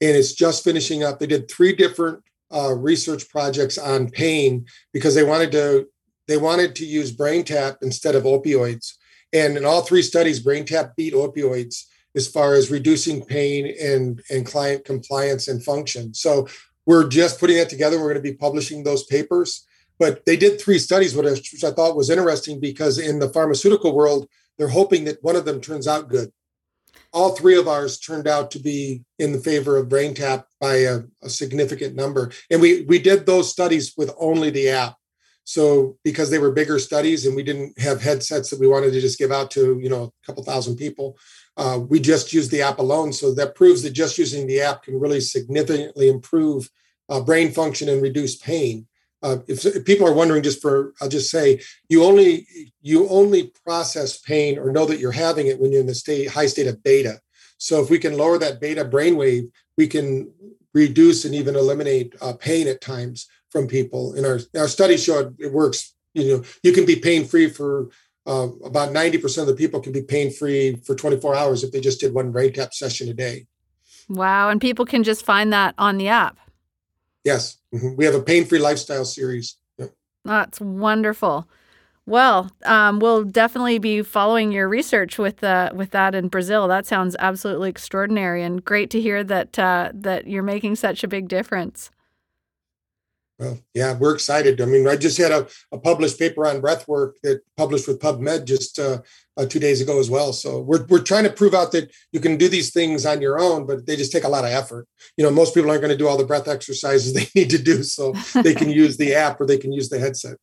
And 0.02 0.16
it's 0.16 0.34
just 0.34 0.64
finishing 0.64 1.04
up. 1.04 1.20
They 1.20 1.28
did 1.28 1.50
three 1.50 1.76
different 1.76 2.24
uh, 2.54 2.74
research 2.74 3.30
projects 3.30 3.78
on 3.78 4.10
pain 4.10 4.66
because 4.92 5.14
they 5.14 5.24
wanted 5.24 5.52
to 5.52 5.88
they 6.28 6.38
wanted 6.38 6.76
to 6.76 6.86
use 6.86 7.12
brain 7.12 7.44
tap 7.44 7.78
instead 7.82 8.16
of 8.16 8.24
opioids. 8.24 8.94
And 9.34 9.58
in 9.58 9.66
all 9.66 9.82
three 9.82 10.04
studies, 10.04 10.40
brain 10.40 10.66
tap 10.66 10.96
beat 10.96 11.14
opioids 11.14 11.86
as 12.16 12.28
far 12.28 12.54
as 12.54 12.72
reducing 12.72 13.24
pain 13.24 13.74
and, 13.82 14.22
and 14.30 14.46
client 14.46 14.86
compliance 14.86 15.48
and 15.48 15.64
function. 15.64 16.14
So 16.14 16.48
we're 16.86 17.08
just 17.08 17.40
putting 17.40 17.58
that 17.58 17.70
together. 17.70 17.98
We're 17.98 18.14
going 18.14 18.24
to 18.24 18.32
be 18.32 18.34
publishing 18.34 18.84
those 18.84 19.04
papers. 19.06 19.66
But 20.00 20.26
they 20.26 20.38
did 20.38 20.60
three 20.60 20.80
studies, 20.80 21.16
which 21.16 21.64
I 21.64 21.72
thought 21.72 21.98
was 21.98 22.10
interesting 22.10 22.60
because 22.60 22.98
in 22.98 23.20
the 23.20 23.30
pharmaceutical 23.30 23.94
world, 23.94 24.28
they're 24.58 24.70
hoping 24.70 25.06
that 25.06 25.22
one 25.22 25.36
of 25.36 25.46
them 25.46 25.62
turns 25.62 25.88
out 25.88 26.10
good. 26.10 26.32
All 27.12 27.36
three 27.36 27.58
of 27.58 27.68
ours 27.68 28.00
turned 28.00 28.28
out 28.28 28.52
to 28.52 28.60
be 28.60 29.04
in 29.18 29.32
the 29.34 29.40
favor 29.40 29.78
of 29.78 29.90
BrainTap 29.90 30.46
by 30.60 30.76
a, 30.76 31.02
a 31.22 31.30
significant 31.30 31.96
number. 31.96 32.32
And 32.50 32.62
we, 32.62 32.84
we 32.84 33.00
did 33.00 33.26
those 33.26 33.52
studies 33.52 33.94
with 33.98 34.12
only 34.18 34.50
the 34.50 34.70
app. 34.70 34.96
So 35.50 35.98
because 36.04 36.30
they 36.30 36.38
were 36.38 36.52
bigger 36.52 36.78
studies 36.78 37.26
and 37.26 37.36
we 37.36 37.42
didn't 37.42 37.80
have 37.80 38.00
headsets 38.00 38.52
that 38.52 38.60
we 38.60 38.68
wanted 38.68 38.92
to 38.92 39.02
just 39.02 39.18
give 39.18 39.32
out 39.32 39.50
to, 39.52 39.80
you 39.82 39.90
know, 39.90 40.04
a 40.04 40.26
couple 40.28 40.44
thousand 40.44 40.76
people, 40.76 41.18
uh, 41.58 41.80
we 41.90 42.00
just 42.00 42.32
used 42.32 42.52
the 42.52 42.62
app 42.62 42.78
alone. 42.78 43.12
So 43.12 43.34
that 43.34 43.56
proves 43.56 43.82
that 43.82 43.94
just 43.94 44.20
using 44.20 44.46
the 44.46 44.62
app 44.62 44.84
can 44.84 45.00
really 45.00 45.20
significantly 45.20 46.08
improve 46.08 46.70
uh, 47.10 47.20
brain 47.20 47.52
function 47.52 47.90
and 47.90 48.00
reduce 48.00 48.36
pain. 48.36 48.86
Uh, 49.24 49.38
if, 49.48 49.66
if, 49.66 49.86
people 49.86 50.08
are 50.08 50.14
wondering, 50.14 50.44
just 50.44 50.62
for 50.62 50.94
I'll 51.02 51.10
just 51.10 51.32
say, 51.32 51.60
you 51.90 52.04
only 52.04 52.46
you 52.84 53.10
only 53.10 53.52
process 53.66 54.20
pain 54.20 54.60
or 54.60 54.72
know 54.72 54.86
that 54.86 55.00
you're 55.00 55.12
having 55.12 55.48
it 55.48 55.60
when 55.60 55.72
you're 55.72 55.82
in 55.82 55.88
the 55.88 55.96
state 55.96 56.30
high 56.30 56.46
state 56.46 56.68
of 56.68 56.84
beta. 56.84 57.20
So 57.58 57.82
if 57.82 57.90
we 57.90 57.98
can 57.98 58.16
lower 58.16 58.38
that 58.38 58.62
beta 58.62 58.86
brainwave, 58.86 59.50
we 59.80 59.88
can 59.88 60.32
reduce 60.76 61.26
and 61.26 61.34
even 61.34 61.56
eliminate 61.56 62.14
uh, 62.22 62.34
pain 62.34 62.68
at 62.68 62.82
times 62.82 63.28
from 63.50 63.68
people. 63.68 64.14
And 64.14 64.26
our 64.26 64.40
our 64.58 64.68
study 64.68 64.98
showed 64.98 65.36
it 65.40 65.52
works. 65.52 65.94
You 66.14 66.38
know, 66.38 66.44
you 66.64 66.72
can 66.72 66.86
be 66.86 66.96
pain 66.96 67.26
free 67.26 67.50
for 67.50 67.90
uh, 68.26 68.48
about 68.64 68.94
90% 68.94 69.42
of 69.42 69.48
the 69.48 69.56
people 69.56 69.80
can 69.80 69.92
be 69.92 70.02
pain 70.02 70.32
free 70.32 70.76
for 70.76 70.96
24 70.96 71.36
hours 71.36 71.64
if 71.64 71.72
they 71.72 71.80
just 71.80 72.00
did 72.00 72.14
one 72.14 72.34
BrainTap 72.34 72.74
session 72.74 73.10
a 73.10 73.14
day. 73.14 73.48
Wow. 74.08 74.50
And 74.50 74.60
people 74.60 74.86
can 74.86 75.04
just 75.04 75.24
find 75.24 75.54
that 75.54 75.76
on 75.78 75.98
the 75.98 76.10
app. 76.10 76.38
Yes. 77.24 77.58
Mm-hmm. 77.74 77.96
We 77.96 78.06
have 78.06 78.16
a 78.16 78.22
pain 78.22 78.46
free 78.46 78.60
lifestyle 78.60 79.06
series. 79.06 79.58
That's 80.26 80.60
wonderful. 80.60 81.48
Well, 82.06 82.52
um, 82.66 83.00
we'll 83.00 83.24
definitely 83.24 83.78
be 83.78 84.02
following 84.02 84.52
your 84.52 84.68
research 84.68 85.20
with 85.20 85.44
uh, 85.44 85.72
with 85.76 85.92
that 85.92 86.16
in 86.16 86.28
Brazil. 86.28 86.68
That 86.68 86.88
sounds 86.88 87.16
absolutely 87.20 87.70
extraordinary, 87.70 88.42
and 88.42 88.66
great 88.66 88.90
to 88.92 89.02
hear 89.02 89.24
that 89.24 89.60
uh, 89.60 89.92
that 89.94 90.28
you're 90.28 90.44
making 90.44 90.76
such 90.76 91.04
a 91.04 91.08
big 91.08 91.28
difference. 91.28 91.92
Well, 93.40 93.58
yeah, 93.74 93.98
we're 93.98 94.14
excited. 94.14 94.60
I 94.60 94.66
mean, 94.66 94.86
I 94.86 94.98
just 94.98 95.18
had 95.18 95.32
a, 95.32 95.48
a 95.72 95.80
published 95.80 96.20
paper 96.20 96.46
on 96.46 96.60
breath 96.60 96.88
work 96.90 97.16
that 97.24 97.42
published 97.56 97.88
with 97.88 98.02
PubMed 98.02 98.44
just 98.44 98.78
uh, 98.78 99.00
uh, 99.38 99.46
two 99.46 99.60
days 99.60 99.80
ago 99.80 99.98
as 99.98 100.10
well. 100.10 100.34
So 100.34 100.60
we're, 100.60 100.86
we're 100.88 101.02
trying 101.02 101.24
to 101.24 101.30
prove 101.30 101.54
out 101.54 101.72
that 101.72 101.90
you 102.12 102.20
can 102.20 102.36
do 102.36 102.50
these 102.50 102.74
things 102.74 103.06
on 103.06 103.22
your 103.22 103.40
own, 103.40 103.66
but 103.66 103.86
they 103.86 103.96
just 103.96 104.12
take 104.12 104.26
a 104.26 104.30
lot 104.30 104.44
of 104.44 104.52
effort. 104.52 104.88
You 105.16 105.24
know, 105.24 105.32
most 105.32 105.54
people 105.54 105.70
aren't 105.70 105.82
going 105.82 105.92
to 105.92 105.98
do 105.98 106.08
all 106.08 106.18
the 106.18 106.26
breath 106.26 106.50
exercises 106.50 107.14
they 107.16 107.28
need 107.34 107.50
to 107.52 107.58
do. 107.58 107.82
So 107.84 108.12
they 108.44 108.54
can 108.54 108.70
use 108.70 108.98
the 108.98 109.16
app 109.16 109.40
or 109.40 109.46
they 109.46 109.58
can 109.58 109.72
use 109.72 109.88
the 109.88 110.00
headset. 110.00 110.38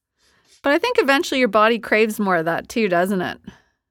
But 0.63 0.73
I 0.73 0.79
think 0.79 0.97
eventually 0.99 1.39
your 1.39 1.49
body 1.49 1.79
craves 1.79 2.19
more 2.19 2.37
of 2.37 2.47
that 2.47 2.71
too, 2.71 2.89
doesn't 2.89 3.21
it? 3.21 3.39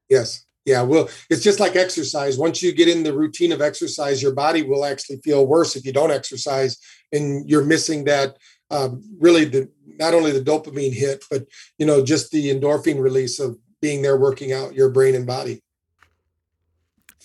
Yes. 0.09 0.45
Yeah. 0.65 0.81
Well, 0.81 1.09
it's 1.29 1.43
just 1.43 1.59
like 1.59 1.75
exercise. 1.75 2.39
Once 2.39 2.63
you 2.63 2.73
get 2.73 2.87
in 2.87 3.03
the 3.03 3.13
routine 3.13 3.51
of 3.51 3.61
exercise, 3.61 4.23
your 4.23 4.33
body 4.33 4.63
will 4.63 4.83
actually 4.83 5.17
feel 5.17 5.45
worse 5.45 5.75
if 5.75 5.85
you 5.85 5.93
don't 5.93 6.11
exercise 6.11 6.77
and 7.11 7.47
you're 7.47 7.63
missing 7.63 8.05
that 8.05 8.37
um, 8.71 9.03
really 9.19 9.45
the 9.45 9.69
not 9.99 10.13
only 10.13 10.31
the 10.31 10.41
dopamine 10.41 10.93
hit, 10.93 11.23
but 11.29 11.45
you 11.77 11.85
know 11.85 12.03
just 12.03 12.31
the 12.31 12.49
endorphin 12.49 13.01
release 13.01 13.39
of 13.39 13.57
being 13.81 14.01
there 14.01 14.17
working 14.17 14.51
out 14.51 14.73
your 14.73 14.89
brain 14.89 15.15
and 15.15 15.25
body. 15.25 15.61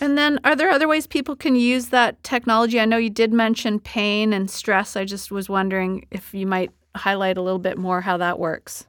And 0.01 0.17
then, 0.17 0.41
are 0.45 0.57
there 0.57 0.71
other 0.71 0.89
ways 0.89 1.07
people 1.07 1.37
can 1.37 1.57
use 1.57 1.89
that 1.89 2.23
technology? 2.23 2.81
I 2.81 2.87
know 2.87 2.97
you 2.97 3.11
did 3.11 3.33
mention 3.33 3.81
pain 3.81 4.33
and 4.33 4.51
stress. 4.51 4.97
I 4.97 5.05
just 5.05 5.31
was 5.31 5.49
wondering 5.49 6.07
if 6.11 6.33
you 6.33 6.47
might 6.47 6.71
highlight 6.97 7.37
a 7.37 7.43
little 7.43 7.59
bit 7.59 7.77
more 7.77 8.01
how 8.01 8.17
that 8.17 8.39
works. 8.39 8.87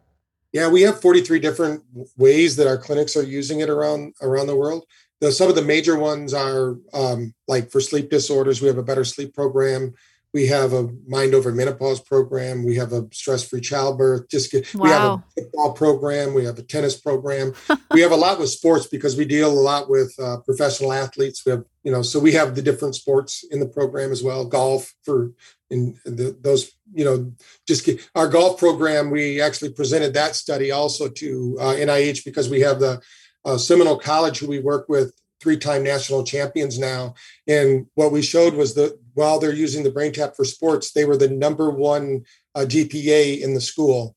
Yeah, 0.53 0.69
we 0.69 0.81
have 0.81 1.01
43 1.01 1.39
different 1.39 1.83
ways 2.17 2.55
that 2.57 2.67
our 2.67 2.77
clinics 2.77 3.15
are 3.15 3.23
using 3.23 3.59
it 3.59 3.69
around 3.69 4.13
around 4.21 4.47
the 4.47 4.55
world. 4.55 4.85
The, 5.19 5.31
some 5.31 5.49
of 5.49 5.55
the 5.55 5.61
major 5.61 5.97
ones 5.97 6.33
are 6.33 6.77
um, 6.93 7.33
like 7.47 7.71
for 7.71 7.79
sleep 7.79 8.09
disorders, 8.09 8.61
we 8.61 8.67
have 8.67 8.77
a 8.77 8.83
better 8.83 9.03
sleep 9.03 9.33
program. 9.33 9.93
We 10.33 10.47
have 10.47 10.71
a 10.71 10.89
mind 11.07 11.33
over 11.33 11.51
menopause 11.51 11.99
program. 11.99 12.63
We 12.63 12.75
have 12.77 12.93
a 12.93 13.07
stress 13.11 13.43
free 13.43 13.59
childbirth. 13.59 14.29
Just 14.29 14.51
get, 14.51 14.73
wow. 14.73 14.83
we 14.83 14.89
have 14.89 15.03
a 15.03 15.23
football 15.35 15.73
program. 15.73 16.33
We 16.33 16.45
have 16.45 16.57
a 16.57 16.63
tennis 16.63 16.97
program. 16.97 17.53
we 17.91 18.01
have 18.01 18.11
a 18.11 18.15
lot 18.15 18.39
with 18.39 18.49
sports 18.49 18.87
because 18.87 19.17
we 19.17 19.25
deal 19.25 19.51
a 19.51 19.51
lot 19.51 19.89
with 19.89 20.13
uh, 20.19 20.37
professional 20.37 20.93
athletes. 20.93 21.43
We 21.45 21.51
have 21.51 21.65
you 21.83 21.91
know 21.91 22.01
so 22.01 22.19
we 22.19 22.31
have 22.33 22.55
the 22.55 22.61
different 22.61 22.95
sports 22.95 23.43
in 23.51 23.59
the 23.59 23.67
program 23.67 24.11
as 24.11 24.23
well. 24.23 24.45
Golf 24.45 24.93
for 25.03 25.31
in 25.69 25.97
the, 26.05 26.37
those 26.39 26.71
you 26.93 27.03
know 27.03 27.33
just 27.67 27.85
get, 27.85 28.07
our 28.15 28.27
golf 28.27 28.59
program. 28.59 29.09
We 29.09 29.41
actually 29.41 29.73
presented 29.73 30.13
that 30.13 30.35
study 30.35 30.71
also 30.71 31.09
to 31.09 31.57
uh, 31.59 31.73
NIH 31.73 32.23
because 32.23 32.49
we 32.49 32.61
have 32.61 32.79
the 32.79 33.01
uh, 33.43 33.57
Seminole 33.57 33.99
College 33.99 34.39
who 34.39 34.47
we 34.47 34.59
work 34.59 34.87
with 34.87 35.13
three-time 35.41 35.83
national 35.83 36.23
champions 36.23 36.77
now. 36.79 37.15
And 37.47 37.87
what 37.95 38.11
we 38.11 38.21
showed 38.21 38.53
was 38.53 38.75
that 38.75 38.97
while 39.13 39.39
they're 39.39 39.53
using 39.53 39.83
the 39.83 39.91
BrainTap 39.91 40.35
for 40.35 40.45
sports, 40.45 40.91
they 40.91 41.05
were 41.05 41.17
the 41.17 41.29
number 41.29 41.69
one 41.69 42.23
uh, 42.55 42.61
GPA 42.61 43.41
in 43.41 43.53
the 43.53 43.61
school 43.61 44.15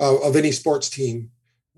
uh, 0.00 0.16
of 0.20 0.36
any 0.36 0.52
sports 0.52 0.88
team. 0.88 1.30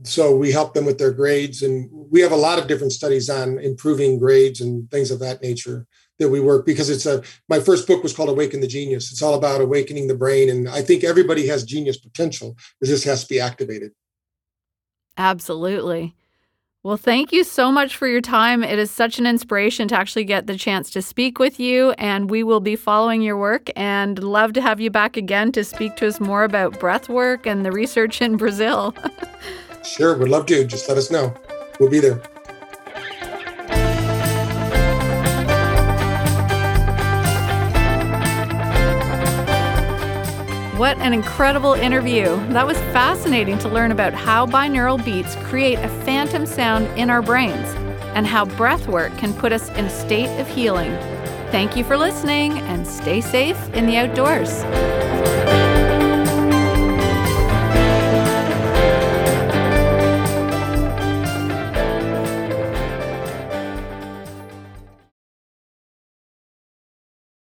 So 0.05 0.35
we 0.37 0.51
help 0.51 0.75
them 0.75 0.85
with 0.85 0.99
their 0.99 1.13
grades, 1.13 1.63
and 1.63 1.89
we 1.93 2.21
have 2.23 2.33
a 2.33 2.37
lot 2.37 2.59
of 2.59 2.67
different 2.67 2.93
studies 2.93 3.31
on 3.31 3.59
improving 3.59 4.19
grades 4.19 4.61
and 4.61 4.91
things 4.91 5.11
of 5.11 5.21
that 5.21 5.43
nature 5.43 5.87
that 6.19 6.29
we 6.29 6.41
work 6.41 6.65
because 6.65 6.89
it's 6.89 7.07
a 7.07 7.23
my 7.49 7.59
first 7.59 7.87
book 7.87 8.03
was 8.03 8.15
called 8.15 8.29
awaken 8.29 8.61
the 8.61 8.67
genius 8.67 9.11
it's 9.11 9.23
all 9.23 9.35
about 9.35 9.61
awakening 9.61 10.07
the 10.07 10.15
brain 10.15 10.49
and 10.49 10.69
i 10.69 10.81
think 10.81 11.03
everybody 11.03 11.47
has 11.47 11.65
genius 11.65 11.97
potential 11.97 12.57
it 12.81 12.87
just 12.87 13.05
has 13.05 13.23
to 13.23 13.29
be 13.29 13.41
activated 13.41 13.91
absolutely 15.17 16.15
well, 16.83 16.97
thank 16.97 17.33
you 17.33 17.45
so 17.45 17.71
much 17.71 17.97
for 17.97 18.09
your 18.09 18.21
time. 18.21 18.65
It 18.65 18.79
is 18.79 18.91
such 18.91 19.21
an 19.21 19.27
inspiration 19.27 19.87
to 19.89 19.97
actually 19.97 20.25
get 20.25 20.49
the 20.49 20.57
chance 20.57 20.91
to 20.91 21.03
speak 21.03 21.39
with 21.39 21.61
you, 21.61 21.93
and 21.93 22.29
we 22.29 22.43
will 22.43 22.59
be 22.59 22.75
following 22.75 23.23
your 23.23 23.37
work 23.37 23.71
and 23.77 24.23
love 24.23 24.53
to 24.55 24.61
have 24.61 24.81
you 24.81 24.91
back 24.91 25.17
again 25.17 25.53
to 25.53 25.63
speak 25.63 25.95
to 25.97 26.09
us 26.09 26.19
more 26.19 26.43
about 26.43 26.81
breath 26.81 27.09
work 27.09 27.47
and 27.47 27.65
the 27.65 27.71
research 27.71 28.21
in 28.21 28.37
Brazil. 28.37 28.95
sure, 29.85 30.17
would 30.17 30.29
love 30.29 30.47
to. 30.47 30.65
Just 30.65 30.89
let 30.89 30.99
us 30.99 31.11
know. 31.11 31.33
We'll 31.79 31.91
be 31.91 32.01
there. 32.01 32.21
What 40.83 40.99
an 40.99 41.13
incredible 41.13 41.75
interview. 41.75 42.25
That 42.49 42.67
was 42.67 42.77
fascinating 42.91 43.57
to 43.59 43.69
learn 43.69 43.93
about 43.93 44.15
how 44.15 44.47
binaural 44.47 44.99
beats 45.05 45.37
create 45.45 45.79
a 45.79 45.89
phantom 46.05 46.45
sound 46.45 46.89
in 46.99 47.09
our 47.09 47.23
brains 47.23 47.69
and 48.17 48.27
how 48.27 48.47
breath 48.47 48.89
work 48.89 49.17
can 49.17 49.33
put 49.33 49.53
us 49.53 49.69
in 49.77 49.85
a 49.85 49.91
state 49.91 50.41
of 50.41 50.49
healing. 50.49 50.91
Thank 51.53 51.77
you 51.77 51.85
for 51.85 51.97
listening 51.97 52.59
and 52.63 52.85
stay 52.85 53.21
safe 53.21 53.57
in 53.75 53.87
the 53.87 53.97
outdoors. 53.97 54.65